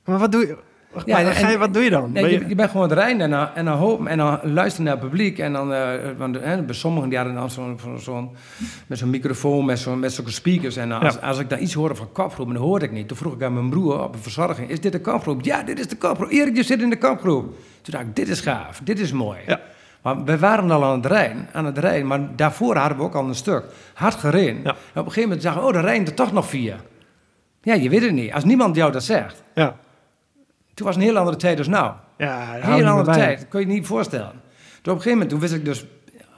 [0.03, 0.57] Maar wat doe je?
[1.05, 2.11] Ja, maar, en- ga je, wat doe je dan?
[2.11, 4.39] Nee, Ben je, je- je bent gewoon het rijden en dan, en dan en dan
[4.43, 5.39] luisteren naar het publiek.
[5.39, 8.29] En dan, eh, want, hè, bij sommigen die hadden dan zo'n, zo'n-
[8.87, 10.75] met zo'n microfoon, met, zo'n, met zulke speakers.
[10.75, 11.27] En dan als, Ja.
[11.27, 13.07] als ik dan iets hoorde van kopgroep, maar dat hoorde ik niet.
[13.07, 15.43] Toen vroeg ik aan mijn broer op een verzorging, is dit de kopgroep?
[15.45, 16.29] Ja, dit is de kopgroep.
[16.31, 17.43] Erik, je zit in de kopgroep.
[17.81, 19.37] Toen dacht ik, dit is gaaf, dit is mooi.
[19.47, 19.59] Ja.
[20.01, 23.15] Maar we waren al aan het rijden, aan het rijden, maar daarvoor hadden we ook
[23.15, 24.61] al een stuk hard gereden.
[24.63, 24.69] Ja.
[24.69, 26.75] En op een gegeven moment zagen we, oh, er rijden er toch nog vier.
[27.61, 28.33] Ja, je weet het niet.
[28.33, 29.43] Als niemand jou dat zegt.
[29.55, 29.75] Ja.
[30.75, 31.93] Toen was een heel andere tijd dus nou.
[32.17, 34.31] Ja, Een heel andere tijd, dat kun je niet voorstellen.
[34.31, 35.85] Toen op een gegeven moment, toen wist ik dus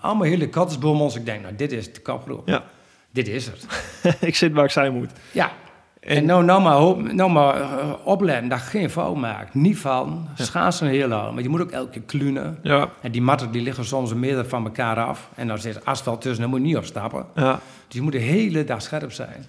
[0.01, 1.15] allemaal hele kattenbommels.
[1.15, 2.47] Ik denk, nou, dit is de kapgroep.
[2.47, 2.63] Ja.
[3.11, 3.65] Dit is het.
[4.29, 5.09] ik zit waar ik zijn moet.
[5.31, 5.51] Ja.
[5.99, 9.53] En, En- nou, nou maar, hoop- nou maar eh, opletten dat je geen fout maakt.
[9.53, 11.33] Niet vallen, schaatsen heel lang.
[11.33, 12.59] Maar je moet ook elke keer klunen.
[12.63, 12.89] Ja.
[13.01, 15.29] En die matten die liggen soms een meter van elkaar af.
[15.35, 17.25] En dan zit asfalt tussen, daar moet je niet op stappen.
[17.35, 17.59] ja.
[17.88, 19.45] Dus je moet de hele dag scherp zijn.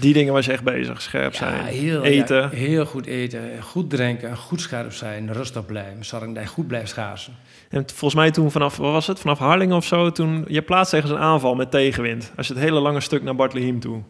[0.00, 1.02] Die dingen was je echt bezig.
[1.02, 1.54] Scherp zijn.
[1.54, 2.36] Ja, heel, eten.
[2.36, 6.04] ja, heel goed eten, goed drinken, goed scherp zijn, rustig blijven.
[6.04, 7.32] Zorg dat je goed blijft schaatsen.
[7.70, 9.20] En volgens mij toen vanaf, wat was het?
[9.20, 10.10] Vanaf Harlingen of zo.
[10.10, 12.32] Toen, je plaatst tegen een aanval met tegenwind.
[12.36, 14.02] Als je het hele lange stuk naar Bartleheim toe.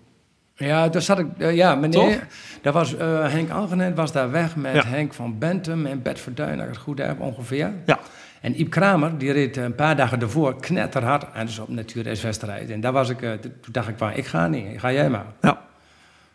[0.57, 2.27] Ja, daar zat ik, eh, ja, meneer,
[2.63, 4.85] daar was eh, Henk Angenet was daar weg met Ja.
[4.87, 7.73] Henk van Bentum en Bert Verduin, als ik het goed heb, ongeveer.
[7.87, 7.99] Ja.
[8.41, 12.71] En Iep Kramer, die reed een paar dagen daarvoor knetterhard, en dus op natuurreiswedstrijd.
[12.71, 15.27] En daar was ik, eh, toen dacht ik van, ik ga niet, ga jij maar.
[15.41, 15.61] Ja.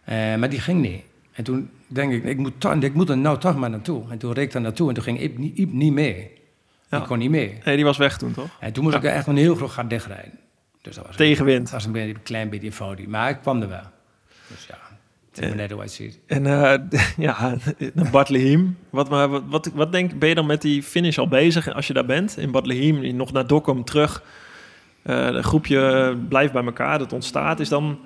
[0.03, 1.01] Eh, maar die ging niet.
[1.31, 4.03] En toen denk ik, ik moet, ik moet er nou toch maar naartoe.
[4.09, 6.31] En toen reed ik daar naartoe en toen ging Iep, niet- Iep niet mee.
[6.89, 6.97] Ja.
[6.97, 7.57] Die kon niet mee.
[7.65, 8.49] Nee, die was weg toen, toch?
[8.59, 10.39] En toen moest ik echt een heel groot gat dichtrijden.
[10.81, 11.61] Dus dat was Tegenwind.
[11.63, 13.07] Dat was een, beetje, een klein beetje fout.
[13.07, 13.83] Maar ik kwam er wel.
[14.47, 14.77] Dus ja,
[15.31, 16.19] het is net hoe het ziet.
[16.27, 16.79] En eh,
[17.27, 17.57] ja,
[17.93, 18.77] naar Bartleheim.
[18.89, 21.87] Wat, maar, wat, wat, wat denk, ben je dan met die finish al bezig als
[21.87, 22.37] je daar bent?
[22.37, 24.23] In Bartleheim, je nog naar Dokkum terug.
[25.01, 27.59] Eh een groepje blijft bij elkaar, dat ontstaat.
[27.59, 27.99] Is dan,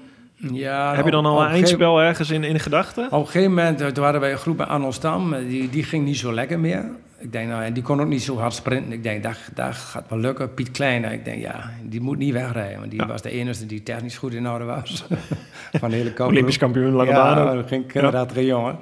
[0.51, 3.05] Ja, heb je dan al een eindspel ergens in, in gedachten?
[3.05, 5.69] Op een gegeven moment, eh, toen hadden wij een groep bij Arnold Stam, eh, die,
[5.69, 6.85] die ging niet zo lekker meer.
[7.19, 8.91] Ik denk, nou, en die kon ook niet zo hard sprinten.
[8.91, 10.53] Ik denk, dat, dat gaat wel lukken.
[10.53, 12.79] Piet Kleine, ik denk, ja, die moet niet wegrijden.
[12.79, 13.07] Want die Ja.
[13.07, 15.05] was de enige die technisch goed in orde was.
[15.79, 16.13] Van de hele.
[16.17, 18.77] Olympisch kampioen, lange ja, baan ging kinderachtige jongen.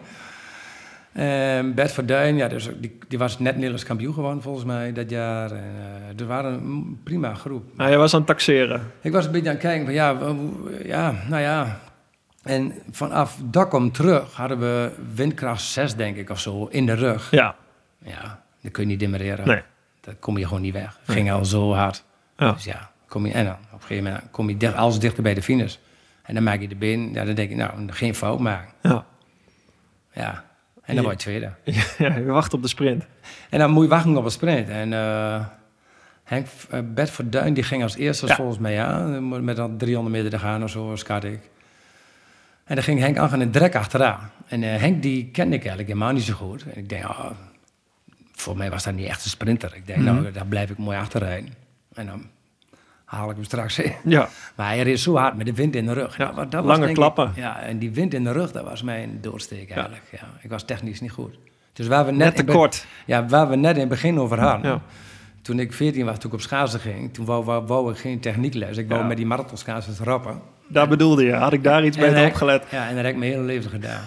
[1.14, 5.09] En Bert Verduin, ja, dus die, die was net Nederlands kampioen geworden volgens mij dat
[5.09, 5.51] jaar.
[5.51, 5.64] En,
[6.09, 7.64] eh er waren een prima groep.
[7.78, 8.91] Nou, jij was aan het taxeren.
[9.01, 10.18] Ik was een beetje aan het kijken van ja,
[10.84, 11.80] ja, nou ja.
[12.43, 17.32] En vanaf Dokkum terug hadden we windkracht 6, denk ik, of zo, in de rug.
[17.32, 17.55] Ja,
[18.03, 19.47] Ja, dat kun je niet demereren.
[19.47, 19.62] nee.
[20.01, 20.99] Dat kom je gewoon niet weg.
[21.03, 22.03] Ging al zo hard.
[22.38, 22.51] Ja.
[22.51, 25.24] Dus ja, kom je, en dan op een gegeven moment kom je dicht, alles dichter
[25.24, 25.76] bij de finish.
[26.24, 27.14] En dan maak je de been.
[27.14, 28.74] Ja, dan denk je, nou, geen fout maken.
[28.82, 29.05] Ja.
[30.14, 30.43] Ja.
[30.82, 31.52] En dan word je tweede.
[31.98, 33.06] ja, je wacht op de sprint.
[33.50, 34.70] En dan moet je wachten op een sprint.
[34.70, 35.46] En eh
[36.24, 38.36] Henk eh, Bert Verduin die ging als eerste Ja.
[38.36, 39.44] volgens mij aan.
[39.44, 41.40] Met dan 300 meter te gaan of zo, schat ik.
[42.64, 44.32] En dan ging Henk Angen een drek achteraan.
[44.48, 46.64] En eh, Henk die kende ik eigenlijk helemaal niet zo goed.
[46.64, 47.32] En ik denk, ah,
[48.32, 49.76] voor mij was dat niet echt een sprinter.
[49.76, 50.14] Ik denk, Mhm.
[50.14, 51.54] nou, daar blijf ik mooi achterrijden.
[51.94, 52.26] En dan
[53.18, 53.93] haal ik hem straks in.
[54.03, 56.18] Ja, Maar hij reed zo hard met de wind in de rug.
[56.18, 57.32] Ja, Dat wa- dat lange denk ik- klappen.
[57.36, 60.03] ja, en die wind in de rug, dat was mijn doorsteek eigenlijk.
[60.12, 60.28] Ja.
[60.41, 61.38] ik was technisch niet goed.
[61.74, 62.86] Dus waar we net, net te be- kort.
[63.05, 64.72] Ja, waar we net in het begin over hadden.
[64.72, 64.82] Ja.
[65.41, 68.20] Toen ik 14 was, toen ik op schaatsen ging, toen wou, wou, wou ik geen
[68.20, 68.78] techniekles.
[68.78, 70.41] Ik wou met die marathonschaatsen rappen.
[70.68, 71.34] Daar bedoelde je.
[71.34, 72.64] Had ik daar iets En beter dat- opgelet?
[72.72, 74.01] Ja, en dat heb ik mijn hele leven gedaan.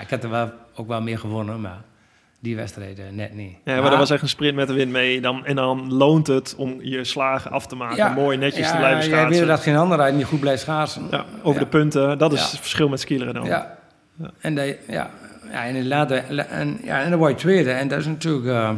[0.00, 1.80] Ik had er wel, ook wel meer gewonnen, maar
[2.42, 3.56] die wedstrijden net niet.
[3.64, 5.20] Ja, maar dat was echt een sprint met de wind mee.
[5.20, 8.12] Dan, en dan loont het om je slagen af te maken.
[8.12, 9.30] mooi netjes ja, te blijven schaatsen.
[9.38, 11.02] weet dat geen ander rijdt niet goed blijft schaatsen.
[11.10, 11.64] Ja, over Ja.
[11.64, 12.18] de punten.
[12.18, 12.46] Dat is Ja.
[12.50, 13.44] het verschil met skileren dan.
[13.44, 13.78] Ja.
[14.40, 15.10] En, dat, ja.
[15.50, 17.70] Ja, en, later, en, ja, en dan word je tweede.
[17.72, 18.46] En dat is natuurlijk...
[18.46, 18.70] eh,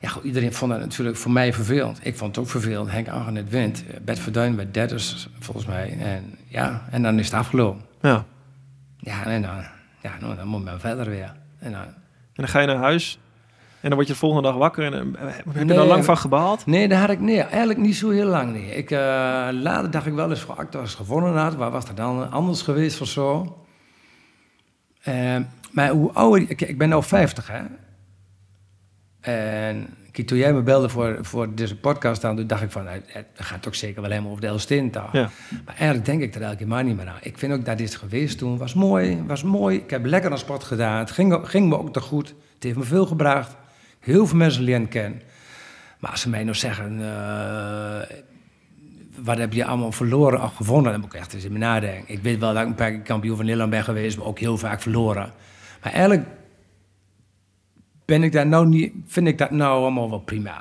[0.00, 1.98] ja, goed, iedereen vond dat natuurlijk voor mij vervelend.
[2.02, 2.90] Ik vond het ook vervelend.
[2.90, 3.84] Henk Angen het wint.
[4.04, 4.96] Bert Verduin werd derde,
[5.38, 5.96] volgens mij.
[6.00, 7.82] En, ja, en dan is het afgelopen.
[8.02, 8.24] Ja.
[8.98, 9.56] Ja, en dan,
[10.02, 11.32] ja, nou, dan moet men verder weer.
[11.58, 11.84] En dan,
[12.44, 13.18] dan ga je naar huis.
[13.80, 14.84] En dan word je de volgende dag wakker.
[14.84, 16.66] En eh, heb je Nee, er lang van gebaald?
[16.66, 18.52] Nee, daar had ik nee, eigenlijk niet zo heel lang.
[18.52, 18.74] Nee.
[18.74, 18.98] Ik, eh,
[19.52, 23.00] later dacht ik wel eens, voor Actors gewonnen had, waar was dat dan anders geweest
[23.00, 23.58] of zo?
[25.02, 25.36] Eh,
[25.70, 27.62] maar hoe ouder, ik, ik ben nu 50, hè?
[29.20, 33.00] En kijk, toen jij me belde voor, voor deze podcast, dan dacht ik van, nou,
[33.12, 34.92] het gaat toch zeker wel helemaal over de Elstint.
[34.92, 35.12] toch?
[35.12, 35.30] Ja.
[35.64, 37.18] Maar eigenlijk denk ik er elke maar niet meer aan.
[37.20, 39.76] Ik vind ook dat dit geweest toen was mooi, was mooi.
[39.76, 40.98] Ik heb lekker aan sport gedaan.
[40.98, 42.28] Het ging, ging me ook te goed.
[42.28, 43.56] Het heeft me veel gebracht.
[44.00, 45.22] Heel veel mensen leren kennen.
[45.98, 48.16] Maar als ze mij nou zeggen, eh,
[49.22, 50.92] wat heb je allemaal verloren of gewonnen?
[50.92, 52.14] Dan moet ik echt eens in me nadenken.
[52.14, 54.38] Ik weet wel dat ik een paar keer kampioen van Nederland ben geweest, maar ook
[54.38, 55.32] heel vaak verloren.
[55.82, 56.26] Maar eigenlijk
[58.08, 60.56] ben ik daar nou niet, vind ik dat nou allemaal wel prima.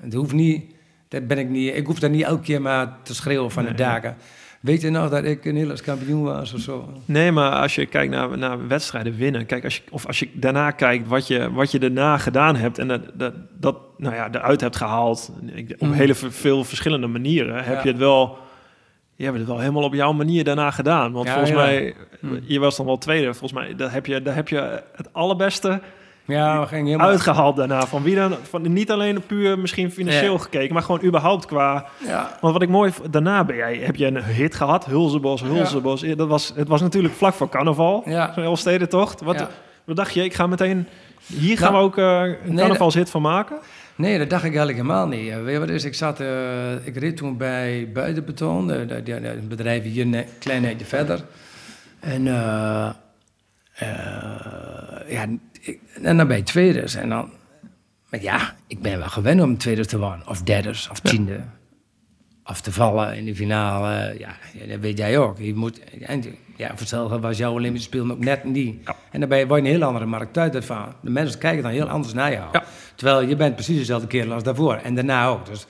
[0.00, 0.64] Het hoeft niet,
[1.08, 3.74] dat ben ik niet, ik hoef daar niet elke keer maar te schreeuwen van de
[3.74, 4.16] daken.
[4.60, 6.88] Weet je nog dat ik een Nederlands kampioen was of zo?
[7.04, 10.28] Nee, maar als je kijkt naar, naar wedstrijden winnen, kijk, als je, of als je
[10.32, 14.28] daarna kijkt wat je, wat je daarna gedaan hebt en dat, dat, dat nou ja,
[14.32, 15.32] eruit hebt gehaald,
[15.78, 15.92] op Mm.
[15.92, 18.38] hele veel verschillende manieren, heb je het wel,
[19.14, 21.12] je hebt het wel helemaal op jouw manier daarna gedaan.
[21.12, 21.56] Want Ja, volgens ja.
[21.56, 22.38] mij, Mm.
[22.46, 25.80] je was dan wel tweede, volgens mij, daar heb je, daar heb je het allerbeste
[26.26, 27.08] Ja, we gingen helemaal...
[27.08, 27.86] uitgehaald daarna.
[27.86, 30.38] Van wie dan, van, niet alleen puur misschien financieel Ja.
[30.38, 34.06] gekeken, maar gewoon überhaupt qua Ja, want wat ik mooi daarna ben jij, heb je
[34.06, 36.00] een hit gehad, Hulzebos, Hulzebos.
[36.00, 36.14] Ja.
[36.14, 38.32] Dat was, het was natuurlijk vlak voor carnaval, Ja.
[38.34, 39.20] zo'n Elfstedentocht.
[39.20, 39.46] Wat,
[39.84, 40.24] wat dacht je?
[40.24, 40.88] Ik ga meteen,
[41.26, 43.56] hier gaan Nou, we ook eh, een nee, carnavalshit van maken.
[43.96, 45.30] Nee, dat dacht ik eigenlijk helemaal niet.
[45.30, 45.84] Eh, Weet je wat is?
[45.84, 51.24] Ik, zat, eh, ik reed toen bij Buitenbeton, een bedrijf hier een klein eindje verder.
[52.00, 52.88] En, eh,
[53.74, 53.88] eh,
[55.08, 55.26] ja,
[55.64, 56.94] ik, en dan bij tweeders.
[56.94, 57.30] En dan,
[58.10, 60.28] maar ja, ik ben wel gewend om tweeders te worden.
[60.28, 61.40] Of derders, of tiende.
[62.44, 64.14] Of te vallen in de finale.
[64.18, 64.36] Ja,
[64.66, 65.38] dat weet jij ook.
[65.38, 66.24] Je moet, en,
[66.56, 68.76] ja, voor was jouw Olympische Spelen ook net niet.
[68.84, 68.96] Ja.
[69.10, 70.94] En dan ben je, word je een heel andere markt uit van.
[71.02, 72.48] De mensen kijken dan heel anders naar jou.
[72.52, 72.64] Ja.
[72.94, 74.74] Terwijl je bent precies dezelfde kerel als daarvoor.
[74.74, 75.46] En daarna ook.
[75.46, 75.66] Dus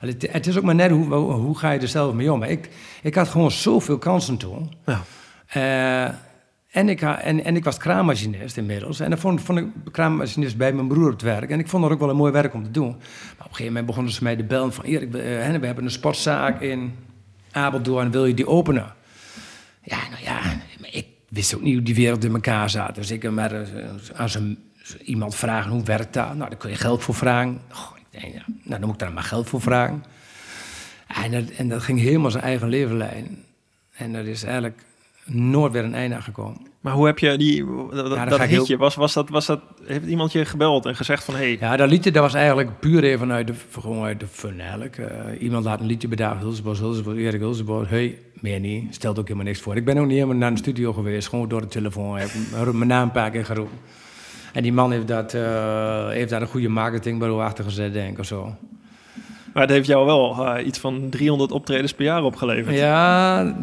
[0.00, 2.38] het, het is ook maar net hoe, hoe, hoe ga je er zelf mee om.
[2.38, 2.68] Maar Ik,
[3.02, 4.72] ik had gewoon zoveel kansen toen.
[4.86, 5.02] Ja.
[5.46, 6.14] Eh,
[6.76, 7.00] en, ik,
[7.56, 9.00] ik was kraammachinist inmiddels.
[9.00, 11.50] En dan vond, vond ik kraammachinist bij mijn broer op het werk.
[11.50, 12.88] En ik vond dat ook wel een mooi werk om te doen.
[12.88, 14.84] Maar op een gegeven moment begonnen ze mij te bellen van...
[14.84, 16.94] Erik, we, eh, we hebben een sportzaak in
[17.50, 18.94] Apeldoorn, wil je die openen?
[19.82, 20.40] Ja, nou ja,
[20.90, 22.94] ik wist ook niet hoe die wereld in elkaar zat.
[22.94, 24.58] Dus ik maar eh, een,
[25.04, 26.34] iemand vragen hoe werkt dat?
[26.34, 27.60] Nou, daar kun je geld voor vragen.
[27.68, 30.04] Goh, ik denk, ja, nou, dan moet ik daar maar geld voor vragen.
[31.22, 33.44] En dat, en dat ging helemaal zijn eigen levenlijn.
[33.96, 34.84] En er is eigenlijk
[35.26, 36.66] nooit weer een einde aan gekomen.
[36.80, 39.60] Maar hoe heb je die, dat, dan dat hitje, heel- was, was dat, was dat,
[39.84, 43.04] heeft iemand je gebeld en gezegd van, hey, Ja, dat liedje dat was eigenlijk puur
[43.04, 44.98] even vanuit de, gewoon uit de fun eigenlijk.
[44.98, 47.88] Eh, iemand laat een liedje bedagen, Hulsebos, Hulsebos, Erik Hulsebos.
[47.88, 49.76] Hey, meer niet, stelt ook helemaal niks voor.
[49.76, 52.16] Ik ben ook niet helemaal naar de studio geweest, gewoon door de telefoon.
[52.18, 53.78] Heb ik mijn naam een paar keer geroepen.
[54.52, 58.18] En die man heeft, dat, eh, heeft daar een goede marketingbureau achter gezet, denk ik,
[58.18, 58.56] of zo.
[59.56, 62.76] Maar het heeft jou wel eh, iets van 300 optredens per jaar opgeleverd.
[62.76, 63.56] Ja,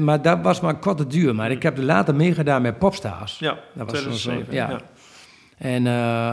[0.00, 1.34] maar dat was maar korte duur.
[1.34, 3.38] Maar ik heb er later meegedaan met Popstars.
[3.38, 4.44] Ja, Dat was zo'n- 2007.
[4.44, 4.70] zo'n- ja.
[4.70, 4.80] ja.
[5.58, 6.30] En eh,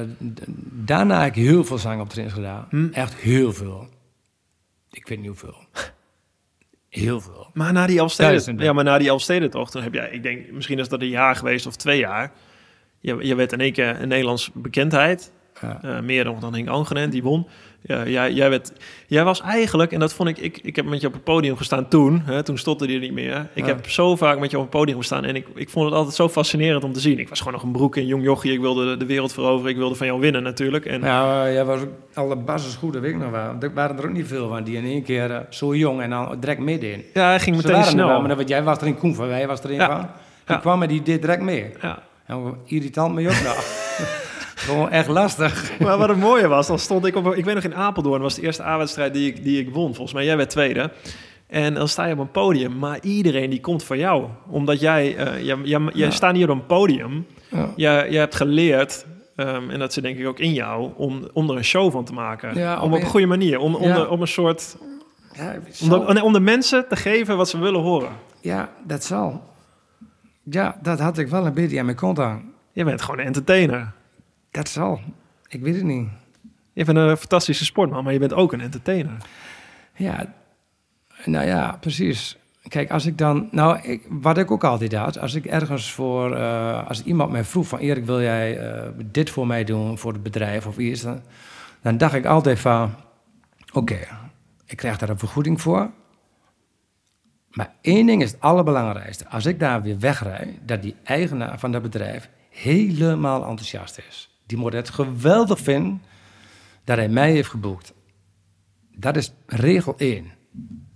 [0.00, 0.06] eh,
[0.72, 2.66] daarna heb ik heel veel zangoptredens gedaan.
[2.70, 2.88] Hm.
[2.92, 3.88] Echt heel veel.
[4.90, 5.56] Ik weet niet hoeveel.
[6.88, 7.46] Heel veel.
[7.54, 10.78] Maar na die Elfsteden, ja, maar na die Elfstedentocht, dan heb jij, ik denk, misschien
[10.78, 12.32] is dat een jaar geweest of twee jaar.
[13.00, 15.32] Je, je werd in één keer een Nederlands bekendheid.
[15.60, 15.78] Ja.
[15.82, 17.46] Eh, meer dan, dan Henk Angenen, die won.
[17.82, 18.72] Ja, jij, jij, werd,
[19.06, 21.56] jij was eigenlijk, en dat vond ik, ik, ik heb met je op het podium
[21.56, 23.46] gestaan toen, hè, toen stotterde je niet meer.
[23.54, 23.66] Ik Ja.
[23.68, 26.14] heb zo vaak met je op het podium gestaan en ik, ik vond het altijd
[26.14, 27.18] zo fascinerend om te zien.
[27.18, 29.70] Ik was gewoon nog een broek en jong jochie, ik wilde de, de wereld veroveren,
[29.70, 30.84] ik wilde van jou winnen natuurlijk.
[30.86, 33.54] En, Nou, eh, jij was ook alle basis goed, dat weet ik nog wel.
[33.60, 36.10] Er waren er ook niet veel van die in één keer eh, zo jong en
[36.10, 38.06] dan direct midden ja, hij ging meteen snel.
[38.08, 39.86] wel, maar want jij was er in Koen van, wij was er in Ja.
[39.86, 40.08] van.
[40.46, 40.56] Ja.
[40.56, 41.70] kwam en die direct mee.
[41.80, 42.02] ja.
[42.26, 43.64] En irritant me ook nog.
[44.60, 45.72] Gewoon echt lastig.
[45.78, 47.34] Maar wat het mooie was, dan stond ik op...
[47.34, 49.86] Ik weet nog in Apeldoorn, was de eerste A-wedstrijd die ik, die ik won.
[49.94, 50.90] Volgens mij, jij werd tweede.
[51.46, 54.24] En dan sta je op een podium, maar iedereen die komt voor jou.
[54.48, 56.10] Omdat jij, eh jij, jij, jij Ja.
[56.10, 57.26] staat hier op een podium.
[57.50, 57.68] Ja.
[57.76, 59.06] Jij, jij hebt geleerd,
[59.36, 62.04] ehm, en dat zit denk ik ook in jou, om, om er een show van
[62.04, 62.54] te maken.
[62.58, 63.58] Ja, om op op een goede manier.
[63.58, 63.94] Om, om, Ja.
[63.94, 64.76] de, om een soort...
[65.32, 68.08] Ja, Om de, nee, om de mensen te geven wat ze willen horen.
[68.40, 69.42] ja, dat zal.
[70.44, 72.52] Ja, dat had ik wel een beetje aan mijn kont aan.
[72.72, 73.92] Je bent gewoon een entertainer.
[74.50, 75.00] Dat zal.
[75.48, 76.08] Ik weet het niet.
[76.72, 79.16] Je bent een fantastische sportman, maar je bent ook een entertainer.
[79.94, 80.34] Ja,
[81.24, 82.38] nou ja, precies.
[82.68, 83.48] Kijk, als ik dan...
[83.50, 86.36] Nou, ik, wat ik ook altijd had, als ik ergens voor...
[86.36, 87.78] eh, als iemand mij vroeg van...
[87.78, 91.00] Erik, wil jij eh, dit voor mij doen, voor het bedrijf of iets?
[91.00, 91.22] Dan,
[91.82, 92.94] dan dacht ik altijd van...
[93.72, 93.98] Oké,
[94.66, 95.90] ik krijg daar een vergoeding voor.
[97.50, 99.28] Maar één ding is het allerbelangrijkste.
[99.28, 104.29] Als ik daar weer wegrij, dat die eigenaar van dat bedrijf helemaal enthousiast is.
[104.50, 106.02] Die moet het geweldig vinden
[106.84, 107.92] dat hij mij heeft geboekt.
[108.96, 110.30] Dat is regel één.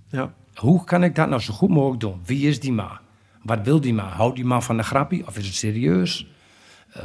[0.09, 0.35] Ja.
[0.55, 2.21] Hoe kan ik dat nou zo goed mogelijk doen?
[2.25, 2.99] Wie is die man?
[3.43, 4.09] Wat wil die man?
[4.09, 6.27] Houdt die man van een grappie of is het serieus?
[6.93, 7.03] Eh,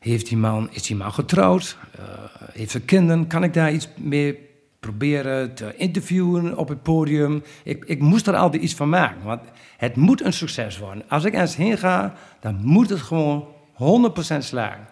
[0.00, 1.76] heeft die man, is die man getrouwd?
[1.92, 2.02] Eh,
[2.52, 3.26] heeft ze kinderen?
[3.26, 4.48] Kan ik daar iets mee
[4.80, 7.42] proberen te interviewen op het podium?
[7.64, 9.40] Ik, ik moest er altijd iets van maken, want
[9.76, 11.04] het moet een succes worden.
[11.08, 14.86] Als ik ergens heen ga, dan moet het gewoon 100% slagen.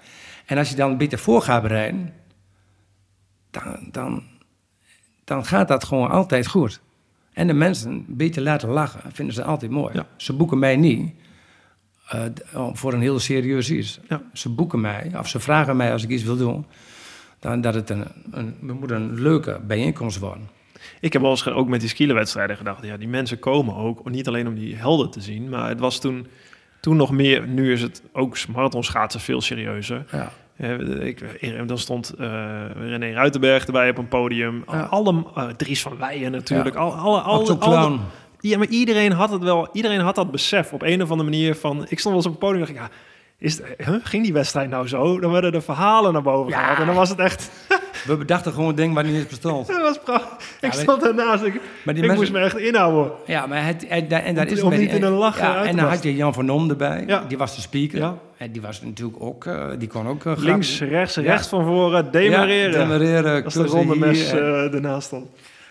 [0.51, 2.12] En als je dan een beetje voor gaat bereiden,
[3.51, 4.22] dan, dan,
[5.24, 6.80] dan gaat dat gewoon altijd goed.
[7.32, 9.94] En de mensen een beetje laten lachen, vinden ze altijd mooi.
[9.94, 10.07] Ja.
[10.16, 11.14] Ze boeken mij niet
[12.09, 12.24] eh,
[12.72, 14.01] voor een heel serieus iets.
[14.09, 14.22] Ja.
[14.32, 16.66] Ze boeken mij, of ze vragen mij als ik iets wil doen,
[17.38, 20.48] dan dat het een, een, het moet een leuke bijeenkomst worden.
[21.01, 24.28] Ik heb wel eens ook met die skielerwedstrijden gedacht, ja, die mensen komen ook, niet
[24.28, 26.26] alleen om die helden te zien, maar het was toen,
[26.81, 30.05] toen nog meer, nu is het ook marathonschaatsen veel serieuzer.
[30.12, 30.33] Ja.
[30.57, 32.26] Eh, ik, dan stond eh,
[32.76, 34.64] René Ruitenberg erbij op een podium.
[34.70, 34.83] Ja.
[34.83, 36.74] Alle, eh, Dries van Weijen natuurlijk.
[36.74, 36.81] Ja.
[36.81, 37.99] Al, alle, alle, alle-
[38.41, 39.68] ja, maar iedereen had het wel.
[39.72, 41.76] Iedereen had dat besef op een of andere manier van.
[41.89, 42.99] Ik stond wel eens op het podium en dacht ik, ja,
[43.39, 45.20] is huh, ging die wedstrijd nou zo?
[45.20, 47.51] Dan werden de verhalen naar boven gehaald en dan was het echt.
[48.07, 49.66] We bedachten gewoon dingen waar niet eens bestond.
[49.66, 50.48] Dat was prachtig.
[50.61, 51.42] Ik stond ernaast.
[51.44, 51.53] Ik,
[51.84, 53.12] Maar die ik mensen- moest me echt inhouden.
[53.26, 55.38] Ja, maar het, en, da- en dat Om is niet met die- in een lach,
[55.38, 57.05] eh, Ja, te en dan had je Jan van Om erbij.
[57.07, 57.24] Ja.
[57.28, 57.98] Die was de speaker.
[57.98, 58.14] Ja.
[58.36, 62.11] En die was natuurlijk ook, eh, die kon ook uh, Links, rechts, rechts van voren,
[62.12, 62.72] demareren.
[62.78, 65.26] Demareren, Als de ronde mes eh, ernaast stond.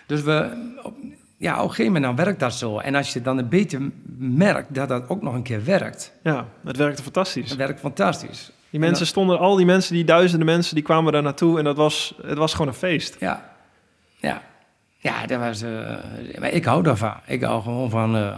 [0.06, 0.50] Dus we,
[0.84, 0.94] op,
[1.38, 2.78] ja, op een gegeven moment dan werkt dat zo.
[2.78, 6.46] En als je dan een beetje merkt dat dat ook nog een keer werkt, Ja,
[6.66, 7.50] het werkte fantastisch.
[7.50, 8.52] dan werkt fantastisch.
[8.72, 11.78] Die mensen stonden, al die mensen, die duizenden mensen, die kwamen daar naartoe en dat
[11.78, 13.16] was, het was gewoon een feest.
[13.20, 13.50] Ja,
[14.18, 14.42] ja.
[15.02, 15.96] Ja, dat was, eh,
[16.40, 17.14] maar ik hou daarvan.
[17.26, 18.38] Ik hou gewoon van eh,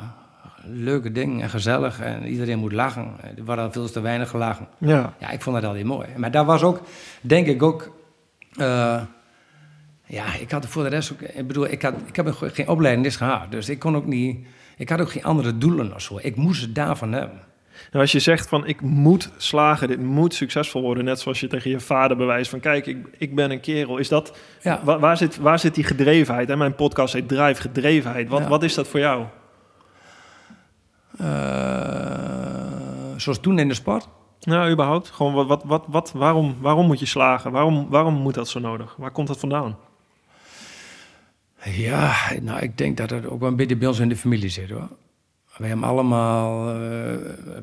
[0.64, 2.00] leuke dingen en gezellig.
[2.00, 3.12] En iedereen moet lachen.
[3.48, 4.68] Er al veel te weinig gelachen.
[4.78, 6.08] Ja, Ja, ik vond dat altijd mooi.
[6.18, 6.82] Maar daar was ook,
[7.22, 7.92] denk ik ook...
[8.58, 9.02] eh,
[10.06, 11.22] ja, ik had voor de rest ook...
[11.22, 13.52] Ik bedoel, ik, had, ik heb een- geen opleiding dus gehad.
[13.52, 14.46] Dus ik kon ook niet...
[14.78, 16.20] Ik had ook geen andere doelen of zo.
[16.22, 17.40] Ik moest het daarvan hebben.
[17.92, 21.48] Nou, als je zegt van ik moet slagen, dit moet succesvol worden, net zoals je
[21.48, 24.82] tegen je vader bewijst van kijk, ik, ik ben een kerel, is dat, Ja.
[24.84, 26.50] waar, zit, waar zit die gedrevenheid?
[26.50, 28.30] En mijn podcast heet Drive Gedrevenheid.
[28.30, 28.48] Wat, Ja.
[28.48, 29.26] wat is dat voor jou?
[31.18, 31.28] Eh,
[33.18, 34.08] zoals toen in de sport.
[34.42, 37.52] Nou, überhaupt, gewoon wat, wat, wat, wat, waarom, waarom moet je slagen?
[37.52, 38.96] Waarom, waarom moet dat zo nodig?
[38.98, 39.78] Waar komt dat vandaan?
[41.64, 44.50] Ja, nou, ik denk dat het ook wel een beetje bij ons in de familie
[44.50, 44.90] zit, hoor.
[45.58, 47.16] We hebben allemaal, eh,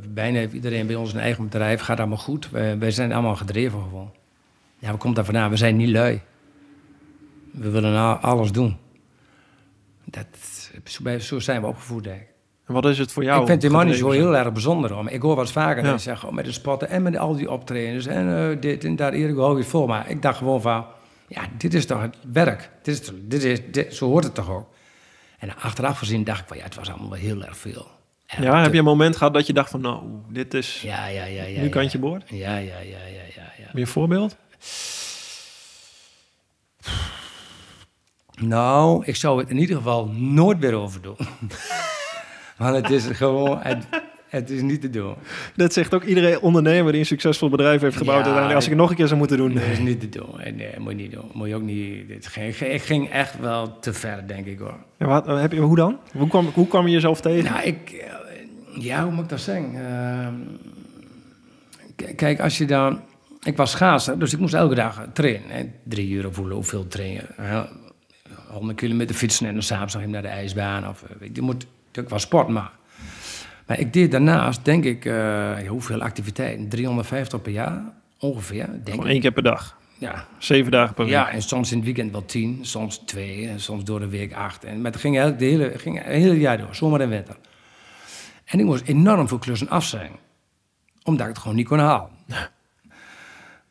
[0.09, 2.51] bijna iedereen bij ons een eigen bedrijf, gaat allemaal goed.
[2.51, 4.11] Wij, wij zijn allemaal gedreven gewoon.
[4.79, 5.51] Ja, waar komt dat vandaan?
[5.51, 6.21] We zijn niet lui.
[7.51, 8.77] We willen alles doen.
[10.05, 10.27] Dat,
[11.23, 12.27] zo, zijn we opgevoed, ik.
[12.67, 13.41] En wat is het voor jou?
[13.41, 15.05] ik vind helemaal niet zo heel erg bijzonder.
[15.05, 15.99] Maar ik hoor wat vaker Ja.
[15.99, 19.13] zeggen, oh, met de sporten en met al die optredens en eh, dit en dat,
[19.13, 19.87] Erik, hou je vol.
[19.87, 20.85] Maar ik dacht gewoon van,
[21.29, 22.71] ja, dit is toch het werk.
[22.83, 24.69] Dit is, dit is, dit, zo hoort het toch ook.
[25.39, 27.87] En achteraf gezien dacht ik van, ja, het was allemaal wel heel erg veel.
[28.41, 31.25] Ja, heb je een moment gehad dat je dacht van nou, dit is Ja, ja,
[31.25, 31.43] ja.
[31.43, 32.29] ja nu kantje boord?
[32.29, 32.99] Ja, ja, ja,
[33.35, 34.37] ja, ja, voorbeeld?
[38.41, 41.17] Nou, ik zou het in ieder geval nooit weer over doen.
[42.59, 43.87] Want het is gewoon, het,
[44.29, 45.15] het is niet te doen.
[45.57, 48.17] Dat zegt ook iedereen ondernemer die een succesvol bedrijf heeft gebouwd.
[48.19, 49.55] Ja, uiteindelijk, als ik het nog een keer zou moeten doen.
[49.55, 50.41] Dat is niet te doen.
[50.41, 51.31] Eh, Nee, moet je niet doen.
[51.33, 52.09] Moet je ook niet.
[52.09, 54.77] Dit ging, ik ging echt wel te ver, denk ik hoor.
[54.99, 55.99] Ja, wat, heb je, hoe dan?
[56.13, 57.53] Hoe kwam, hoe kwam je jezelf tegen?
[57.53, 57.91] Nou, ik.
[57.91, 58.13] eh,
[58.85, 59.75] Ja, hoe moet ik dat zeggen?
[59.75, 60.35] Ehm,
[62.17, 63.01] kijk, als je dan.
[63.43, 65.49] Ik was schaatser, dus ik moest elke dag trainen.
[65.51, 65.63] Hè.
[65.85, 67.27] Drie uur hoe- hoeveel trainen.
[67.37, 67.63] hè.
[68.49, 70.89] 100 kilometer fietsen en dan s'avonds nog even naar de ijsbaan.
[70.89, 72.71] Of, eh, weet je, je moet, ik was sport, maar.
[73.69, 76.69] Maar ik deed daarnaast, denk ik, eh, hoeveel activiteiten?
[76.69, 77.83] 350 per jaar,
[78.19, 79.77] ongeveer, denk Gewoon één keer per dag.
[79.99, 81.15] Ja, Zeven dagen per week.
[81.15, 84.33] ja, en soms in het weekend wel tien, soms twee, en soms door de week
[84.33, 84.65] acht.
[84.65, 87.37] En, maar het ging de hele, ging het hele jaar door, zomer en winter.
[88.45, 90.11] En ik moest enorm veel klussen af zijn.
[91.03, 92.11] Omdat ik het gewoon niet kon halen.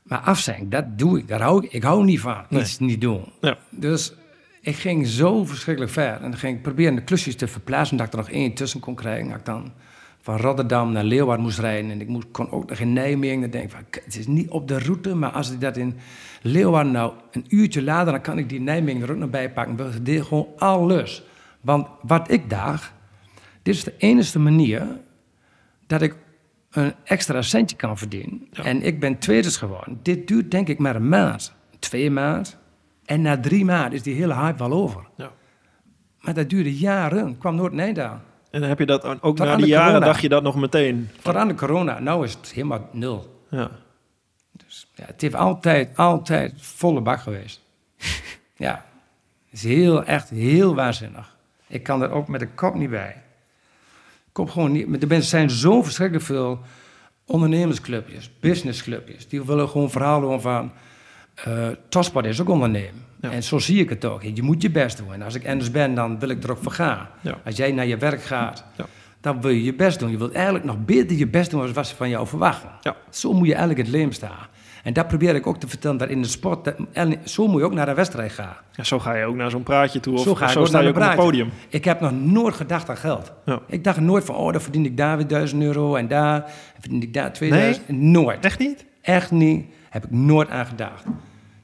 [0.04, 1.28] Maar af zijn, dat doe ik.
[1.28, 2.46] Daar hou ik, ik hou niet van.
[2.50, 2.62] Nee.
[2.62, 3.32] Iets niet doen.
[3.42, 3.58] Ja.
[3.70, 4.14] Dus
[4.62, 6.14] ik ging zo verschrikkelijk ver.
[6.14, 7.98] En dan ging ik proberen de klusjes te verplaatsen.
[7.98, 9.30] Dat ik er nog één tussen kon krijgen.
[9.30, 9.74] Dat ik dan
[10.28, 11.92] van Rotterdam naar Leeuwarden moest rijden.
[11.92, 13.42] En ik moest, kon ook nog in Nijmegen.
[13.42, 15.16] Dan denk ik van, "Kut, het is niet op de route.
[15.16, 15.96] Maar als ik dat in
[16.42, 18.12] Leeuwarden nou een uurtje later...
[18.12, 19.94] dan kan ik die Nijmegen er ook nog bij pakken.
[19.94, 21.24] Ik deed gewoon alles.
[21.62, 22.94] Want wat ik dacht...
[23.62, 24.88] Dit is de enige manier
[25.88, 26.16] dat ik
[26.72, 28.48] een extra centje kan verdienen.
[28.52, 30.00] En ik ben tweeders geworden.
[30.04, 31.54] Dit duurt denk ik maar een maand.
[31.80, 32.58] Twee maand.
[33.06, 35.08] En na drie maanden is die hele hype wel over.
[35.18, 35.32] Ja.
[36.20, 37.38] Maar dat duurde jaren.
[37.38, 38.22] kwam nooit een eind aan.
[38.52, 40.06] En dan heb je dat ook Tot na die jaren corona.
[40.06, 41.10] dacht je dat nog meteen.
[41.22, 42.00] Tot aan de corona.
[42.00, 43.44] Nou is het helemaal nul.
[43.50, 43.70] Ja.
[44.96, 47.62] Ja, het heeft altijd, altijd volle bak geweest.
[48.56, 48.86] ja.
[49.50, 51.36] Het is heel, echt heel waanzinnig.
[51.68, 53.24] Ik kan er ook met de kop niet bij.
[54.32, 55.12] Kom gewoon niet...
[55.12, 56.60] Er zijn zo verschrikkelijk veel
[57.26, 59.28] ondernemersclubjes, businessclubjes.
[59.28, 60.72] Die willen gewoon verhalen van...
[61.44, 63.06] eh topsport is ook ondernemen.
[63.22, 63.32] Ja.
[63.32, 64.24] En zo zie ik het ook.
[64.24, 65.14] Je moet je best doen.
[65.14, 67.08] En als ik anders ben, dan wil ik er ook voor gaan.
[67.22, 67.38] Ja.
[67.46, 68.86] Als jij naar je werk gaat, Ja.
[69.22, 70.12] dan wil je je best doen.
[70.12, 72.70] Je wilt eigenlijk nog beter je best doen als wat ze van jou verwachten.
[73.10, 74.48] Zo moet je eigenlijk in het leven staan.
[74.84, 76.76] En dat probeer ik ook te vertellen, dat in de sport, dat,
[77.26, 78.56] zo moet je ook naar een wedstrijd gaan.
[78.72, 80.14] Ja, zo ga je ook naar zo'n praatje toe.
[80.14, 81.50] Of Zo ga sta je ook op het podium.
[81.70, 83.32] Ik heb nog nooit gedacht aan geld.
[83.46, 83.60] Ja.
[83.68, 87.02] Ik dacht nooit van, oh, dan verdien ik daar weer 1000 euro en daar verdien
[87.02, 87.90] ik daar 2000.
[87.90, 88.46] Nooit.
[88.46, 88.86] Echt niet?
[89.02, 89.66] Echt niet.
[89.90, 91.04] Heb ik nooit aan gedacht.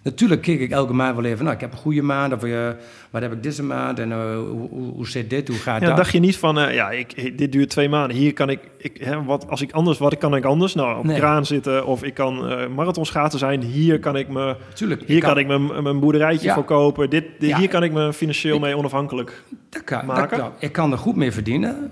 [0.03, 2.69] Natuurlijk keek ik elke maand wel even, nou, ik heb een goede maand, of eh,
[3.09, 4.35] wat heb ik deze maand, en eh,
[4.69, 5.97] hoe, zit dit, hoe gaat Ja, dat?
[5.97, 8.17] dacht je niet van, eh, ja, ik, dit duurt twee maanden.
[8.17, 10.73] Hier kan ik, ik hè, wat, als ik anders, wat kan ik anders?
[10.73, 11.17] Nou, op Nee.
[11.17, 12.35] kraan zitten of ik kan
[12.73, 13.61] marathonschaatsen zijn.
[13.61, 16.53] Hier kan ik me, Tuurlijk, hier kan, ik mijn, mijn boerderijtje Ja.
[16.53, 17.09] voor kopen.
[17.09, 17.57] Dit, dit- Ja.
[17.57, 19.43] Hier kan ik me financieel mee onafhankelijk.
[19.69, 20.51] Dat kan, maken.
[20.59, 21.91] Ik kan er goed mee verdienen.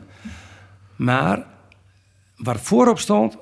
[0.96, 1.46] Maar
[2.36, 3.38] wat voorop stond,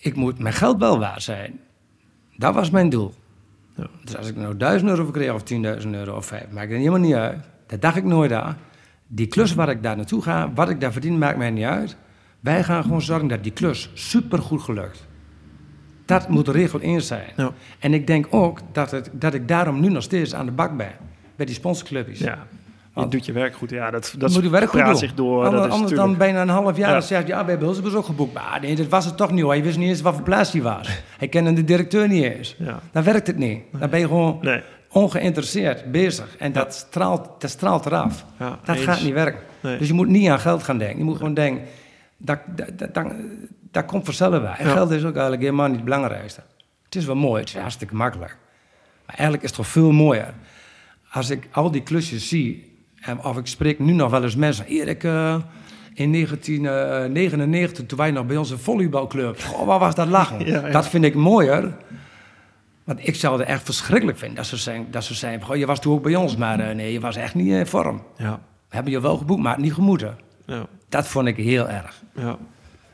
[0.00, 1.60] ik moet mijn geld wel waard zijn.
[2.36, 3.14] Dat was mijn doel.
[3.76, 3.86] Ja.
[4.04, 5.42] Dus als ik nou 1000 euro voor kreeg of
[5.82, 7.44] 10.000 euro of 5, maakt het helemaal niet uit.
[7.66, 8.56] Dat dacht ik nooit aan.
[9.06, 11.96] Die klus waar ik daar naartoe ga, wat ik daar verdien, maakt mij niet uit.
[12.40, 15.06] Wij gaan gewoon zorgen dat die klus supergoed gelukt.
[16.04, 17.28] Dat moet de regel 1 zijn.
[17.36, 17.52] Ja.
[17.78, 20.76] En ik denk ook dat, het, dat ik daarom nu nog steeds aan de bak
[20.76, 20.92] ben.
[21.36, 22.18] Bij die sponsorclubjes.
[22.18, 22.46] Ja,
[22.94, 23.70] je doet je werk goed.
[23.70, 24.96] Ja, dat, Dat moet je werk goed doen.
[24.96, 25.44] zich door.
[25.44, 26.92] Anders, dat is anders dan bijna een half jaar Ja.
[26.94, 28.32] dan zegt ja, we hebben Hulsebus ook geboekt.
[28.34, 29.56] Maar nee, dat was het toch niet hoor.
[29.56, 30.88] Je wist niet eens wat voor plaats die was.
[31.18, 32.54] Hij kende de directeur niet eens.
[32.58, 32.80] Ja.
[32.92, 33.62] Dan werkt het niet.
[33.78, 34.62] Dan ben je gewoon Nee.
[34.90, 36.36] ongeïnteresseerd bezig.
[36.38, 38.24] En dat, straalt, dat straalt eraf.
[38.38, 38.84] Ja, dat eens.
[38.84, 39.40] gaat niet werken.
[39.60, 39.78] Nee.
[39.78, 40.98] Dus je moet niet aan geld gaan denken.
[40.98, 41.64] Je moet gewoon denken,
[42.16, 43.06] dat, dat, dat, dat,
[43.70, 44.52] dat komt vanzelf wel.
[44.58, 46.40] En geld is ook eigenlijk helemaal niet het belangrijkste.
[46.84, 48.36] Het is wel mooi, het is hartstikke makkelijk.
[49.06, 50.34] Maar eigenlijk is het toch veel mooier.
[51.10, 52.71] Als ik al die klusjes zie,
[53.02, 54.66] en of ik spreek nu nog wel eens mensen.
[54.66, 55.36] Erik, eh,
[55.94, 59.40] in 1999, toen wij nog bij onze volleybalclub.
[59.42, 60.46] Goh, wat was dat lachen?
[60.46, 60.72] Ja, ja.
[60.72, 61.76] Dat vind ik mooier.
[62.84, 65.66] Want ik zou het echt verschrikkelijk vinden dat ze zijn, dat ze zijn goh, je
[65.66, 68.02] was toen ook bij ons, maar eh, nee, je was echt niet in vorm.
[68.16, 70.18] Ja, We hebben je wel geboekt, maar niet gemoeten.
[70.46, 72.02] ja, Dat vond ik heel erg.
[72.14, 72.36] ja.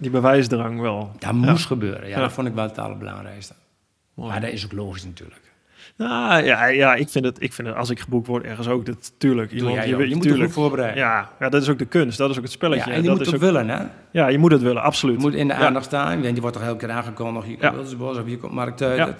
[0.00, 1.10] Die bewijsdrang wel.
[1.18, 2.08] Dat moest gebeuren.
[2.08, 2.20] Ja, Ja.
[2.20, 3.52] dat vond ik wel het allerbelangrijkste.
[4.14, 4.30] Mooi.
[4.30, 5.40] Maar dat is ook logisch natuurlijk.
[5.98, 8.86] Nou, ja, ja ik, vind het, ik vind het, als ik geboekt word, ergens ook,
[8.86, 9.50] dat tuurlijk.
[9.52, 10.44] Jij je, weet- Je moet tuurlijk.
[10.44, 10.98] goed voorbereiden.
[11.02, 12.90] Ja, ja, dat is ook de kunst, dat is ook het spelletje.
[12.90, 13.84] Ja, en je dat moet is het ook, willen, hè?
[14.10, 15.14] ja, je moet het willen, absoluut.
[15.16, 16.22] Je moet in de aandacht staan.
[16.34, 17.46] Je wordt toch elke keer aangekondigd.
[17.46, 17.74] Hier Ja.
[17.98, 18.96] of hier komt Mark Tuit.
[18.98, 19.14] Ja.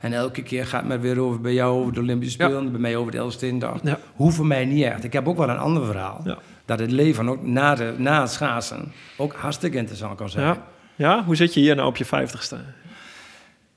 [0.00, 2.42] En elke keer gaat het maar weer over bij jou over de Olympische.
[2.42, 2.70] Spelen.
[2.70, 3.78] Bij mij over de Elfstedendag.
[3.82, 3.98] Ja.
[4.14, 5.04] Hoeft voor mij niet echt.
[5.04, 6.24] Ik heb ook wel een ander verhaal.
[6.64, 10.46] Dat het leven ook na, de, na het schaatsen ook hartstikke interessant kan zijn.
[10.46, 10.56] Ja.
[10.94, 12.56] ja, hoe zit je hier nou op je vijftigste?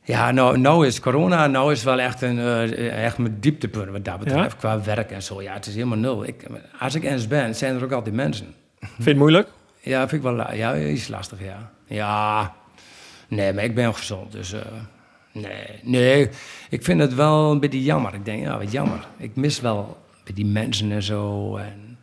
[0.04, 4.06] Ja, nou, nou is corona, nou is wel echt, een, eh, echt mijn dieptepunt wat
[4.06, 5.41] dat betreft, qua werk en zo.
[5.41, 6.26] Ja, het is helemaal nul.
[6.26, 6.45] Ik,
[6.80, 8.56] als ik eens ben, zijn er ook altijd mensen.
[8.80, 9.49] Vind je het moeilijk?
[9.80, 11.72] Ja, vind ik wel ja, is lastig, ja.
[11.86, 12.54] Ja,
[13.28, 14.54] nee, maar ik ben gezond, dus...
[14.54, 14.62] eh,
[15.32, 16.30] nee, nee,
[16.70, 18.14] ik vind het wel een beetje jammer.
[18.14, 19.08] Ik denk, ja, wat jammer.
[19.18, 19.97] Ik mis wel
[20.34, 21.56] die mensen en zo.
[21.58, 21.97] En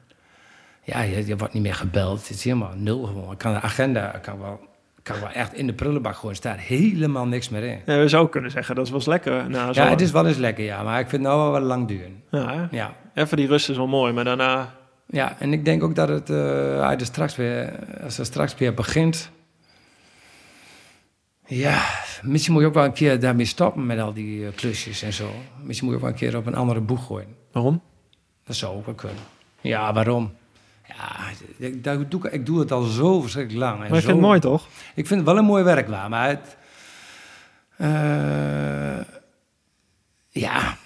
[0.82, 2.20] ja, je, je wordt niet meer gebeld.
[2.20, 3.32] Het is helemaal nul gewoon.
[3.32, 4.67] Ik kan de agenda, kan wel,
[5.09, 6.30] kan wel echt in de prullenbak gooien.
[6.30, 7.80] Er staat helemaal niks meer in.
[7.86, 9.44] Ja, we zouden kunnen zeggen, dat was lekker.
[9.52, 10.82] Zo Ja, het is wel eens lekker, ja.
[10.82, 12.22] Maar ik vind het nou wel wat lang duren.
[12.30, 12.68] Ja?
[12.70, 12.94] Ja.
[13.14, 14.74] even die rust is wel mooi, maar daarna...
[15.06, 18.74] Ja, en ik denk ook dat het, eh, als, straks weer, als het straks weer
[18.74, 19.30] begint...
[21.46, 21.82] Ja,
[22.22, 25.12] misschien moet je ook wel een keer daarmee stoppen met al die eh, klusjes en
[25.12, 25.30] zo.
[25.62, 27.36] Misschien moet je ook wel een keer op een andere boeg gooien.
[27.52, 27.82] Waarom?
[28.44, 29.22] Dat zou ook wel kunnen.
[29.61, 30.32] Ja, waarom?
[30.89, 31.16] Ja,
[31.57, 33.74] ik, dat doe, ik- ik doe het al zo verschrikkelijk lang.
[33.74, 34.66] En Maar je zo, vindt het mooi, toch?
[34.95, 36.57] Ik vind het wel een mooi werk waar, maar het...
[37.76, 39.05] eh,
[40.28, 40.76] ja,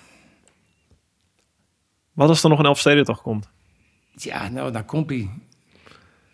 [2.13, 3.51] Wat als er nog een Elfstedentocht komt?
[4.15, 5.31] ja, nou, dan komt hij.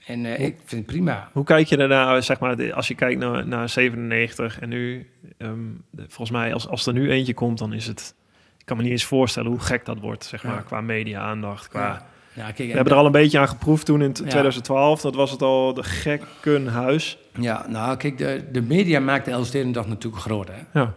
[0.07, 1.29] En eh, ik vind het prima.
[1.33, 5.59] Hoe kijk je daarna, zeg maar, als je kijkt naar, naar 97 en nu, ehm,
[5.97, 8.15] volgens mij, als, als er nu eentje komt, dan is het,
[8.59, 10.61] ik kan me niet eens voorstellen hoe gek dat wordt, zeg maar, Ja.
[10.61, 11.69] qua media-aandacht.
[11.69, 12.07] Qua, Ja.
[12.39, 14.25] Ja, kijk, We en- hebben er al een beetje aan geproefd toen in t- Ja.
[14.25, 17.19] 2012, dat was het al de gekkenhuis.
[17.41, 20.81] Ja, nou kijk, de, de media maakt de Elfstedendag natuurlijk groot, hè.
[20.81, 20.95] Ja,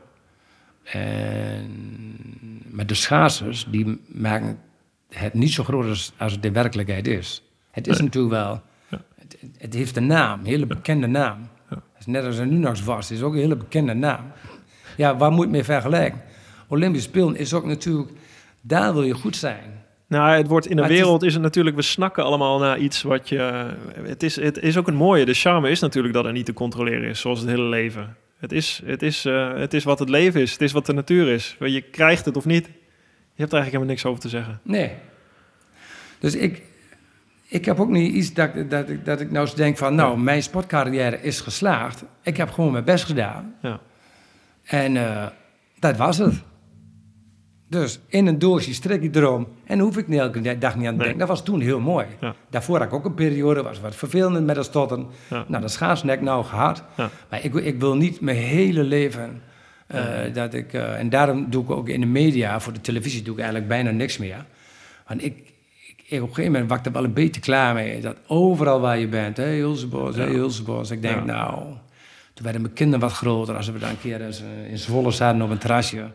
[0.83, 4.59] En, maar de schaatsers, die maken
[5.09, 7.43] het niet zo groot als, als het in werkelijkheid is.
[7.71, 8.05] Het is Nee.
[8.05, 8.61] natuurlijk wel...
[8.89, 9.01] Ja.
[9.19, 11.39] Het, het heeft een naam, een hele bekende naam.
[11.69, 11.75] Ja.
[11.75, 14.25] Het is net als een Nunax was, is ook een hele bekende naam.
[14.97, 16.21] Ja, waar moet je mee vergelijken?
[16.67, 18.09] Olympisch Spelen is ook natuurlijk...
[18.61, 19.80] Daar wil je goed zijn.
[20.11, 22.59] Nou, het wordt in de Maar het is- wereld is het natuurlijk, we snakken allemaal
[22.59, 23.65] naar iets wat je.
[24.03, 25.25] Het is, het is ook een mooie.
[25.25, 28.15] De charme is natuurlijk dat er niet te controleren is, zoals het hele leven.
[28.37, 30.51] Het is, het is, eh, het is wat het leven is.
[30.51, 31.55] Het is wat de natuur is.
[31.59, 32.65] Je krijgt het of niet.
[32.65, 34.59] Je hebt er eigenlijk helemaal niks over te zeggen.
[34.63, 34.91] Nee.
[36.19, 36.61] Dus ik,
[37.47, 39.95] ik heb ook niet iets dat, ik- dat, ik, dat ik nou eens denk van...
[39.95, 42.03] nou, mijn sportcarrière is geslaagd.
[42.23, 43.55] Ik heb gewoon mijn best gedaan.
[43.61, 43.79] Ja.
[44.63, 45.25] En eh,
[45.79, 46.33] dat was het.
[47.71, 49.47] Dus in een doosje strik ik erom.
[49.65, 50.97] En hoef ik niet elke dag niet aan te Nee.
[50.97, 51.17] denken.
[51.17, 52.05] Dat was toen heel mooi.
[52.21, 52.35] Ja.
[52.49, 55.05] Daarvoor had ik ook een periode, was wat vervelend met dat stotten.
[55.29, 55.45] Ja.
[55.47, 56.83] Nou, dat ik nou gehad.
[56.97, 57.09] Ja.
[57.29, 59.41] Maar ik, wil- ik wil niet mijn hele leven
[59.87, 63.21] Eh, dat ik, eh, en daarom doe ik ook in de media, voor de televisie,
[63.21, 64.45] doe ik eigenlijk bijna niks meer.
[65.07, 65.33] Want ik,
[66.07, 68.01] ik, op een gegeven moment was ik er wel een beetje klaar mee.
[68.01, 70.91] Dat overal waar je bent, hé, Hulsebos, hé, Hulsebos.
[70.91, 71.55] Ik denk, nou,
[72.33, 73.55] toen werden mijn kinderen wat groter.
[73.55, 76.05] Als we dan een keer eh, in Zwolle zaten op een terrasje,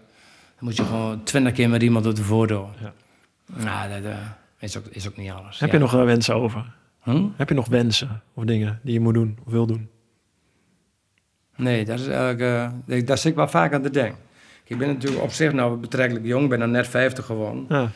[0.57, 2.67] dan moet je gewoon twintig keer met iemand op de voordeur.
[2.81, 2.93] Ja.
[3.65, 4.17] Nou, dat eh,
[4.59, 5.59] is, ook, is ook niet alles.
[5.61, 5.75] Heb Ja.
[5.75, 6.75] je nog eh, wensen over?
[7.03, 7.27] Hm?
[7.37, 9.89] Heb je nog wensen of dingen die je moet doen of wil doen?
[11.57, 12.41] Nee, dat is eigenlijk,
[12.87, 14.19] eh, daar zit ik wel vaak aan te denken.
[14.65, 17.67] Ik ben natuurlijk op zich nou betrekkelijk jong, ben dan net 50 geworden.
[17.69, 17.91] Ja.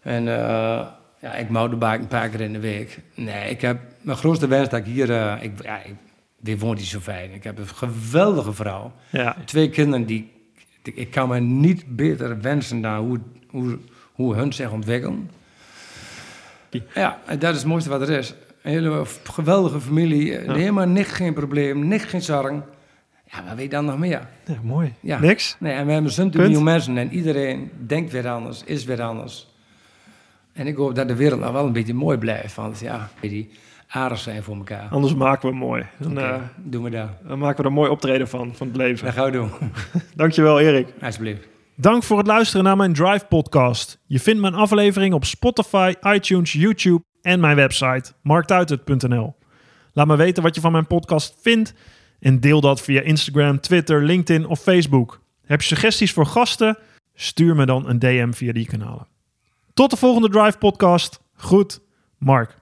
[0.00, 0.86] En eh,
[1.20, 2.98] ja, ik mountainbike een paar keer in de week.
[3.14, 5.10] Nee, ik heb mijn grootste wens dat ik hier...
[5.10, 5.94] eh, ik, ja, ik,
[6.40, 7.30] dit woont hier zo fijn.
[7.32, 8.92] Ik heb een geweldige vrouw.
[9.10, 9.36] Ja.
[9.44, 10.30] Twee kinderen die...
[10.82, 13.78] Ik, kan me niet beter wensen dan hoe, hoe,
[14.12, 15.30] hoe hun zich ontwikkelen.
[16.94, 18.34] Ja, dat is het mooiste wat er is.
[18.62, 20.32] Een hele geweldige familie.
[20.32, 20.54] Ja.
[20.54, 22.64] Helemaal niks, geen probleem, niks, geen zorgen.
[23.30, 24.28] Ja, wat weet je dan nog meer?
[24.44, 24.94] Ja, mooi.
[25.00, 25.18] Ja.
[25.18, 25.56] Niks?
[25.58, 29.50] Nee, en we hebben zo'n nieuwe mensen en iedereen denkt weer anders, is weer anders.
[30.52, 32.54] En ik hoop dat de wereld nou wel een beetje mooi blijft.
[32.54, 33.50] Want ja, die
[33.92, 34.88] aardig zijn voor elkaar.
[34.90, 35.86] Anders maken we hem mooi.
[35.98, 37.08] Dan, eh, doen we dat.
[37.26, 39.04] dan maken we er een mooi optreden van, van het leven.
[39.04, 39.50] Dat gaan we doen.
[40.14, 40.88] Dankjewel Erik.
[41.02, 41.48] Alsjeblieft.
[41.76, 43.98] Dank voor het luisteren naar mijn Drive podcast.
[44.06, 49.34] Je vindt mijn aflevering op Spotify, iTunes, YouTube en mijn website marktuitert.nl.
[49.92, 51.74] Laat me weten wat je van mijn podcast vindt
[52.20, 55.20] en deel dat via Instagram, Twitter, LinkedIn of Facebook.
[55.44, 56.78] Heb je suggesties voor gasten?
[57.14, 59.06] Stuur me dan een DM via die kanalen.
[59.74, 61.20] Tot de volgende Drive podcast.
[61.34, 61.80] Goed,
[62.18, 62.61] Mark.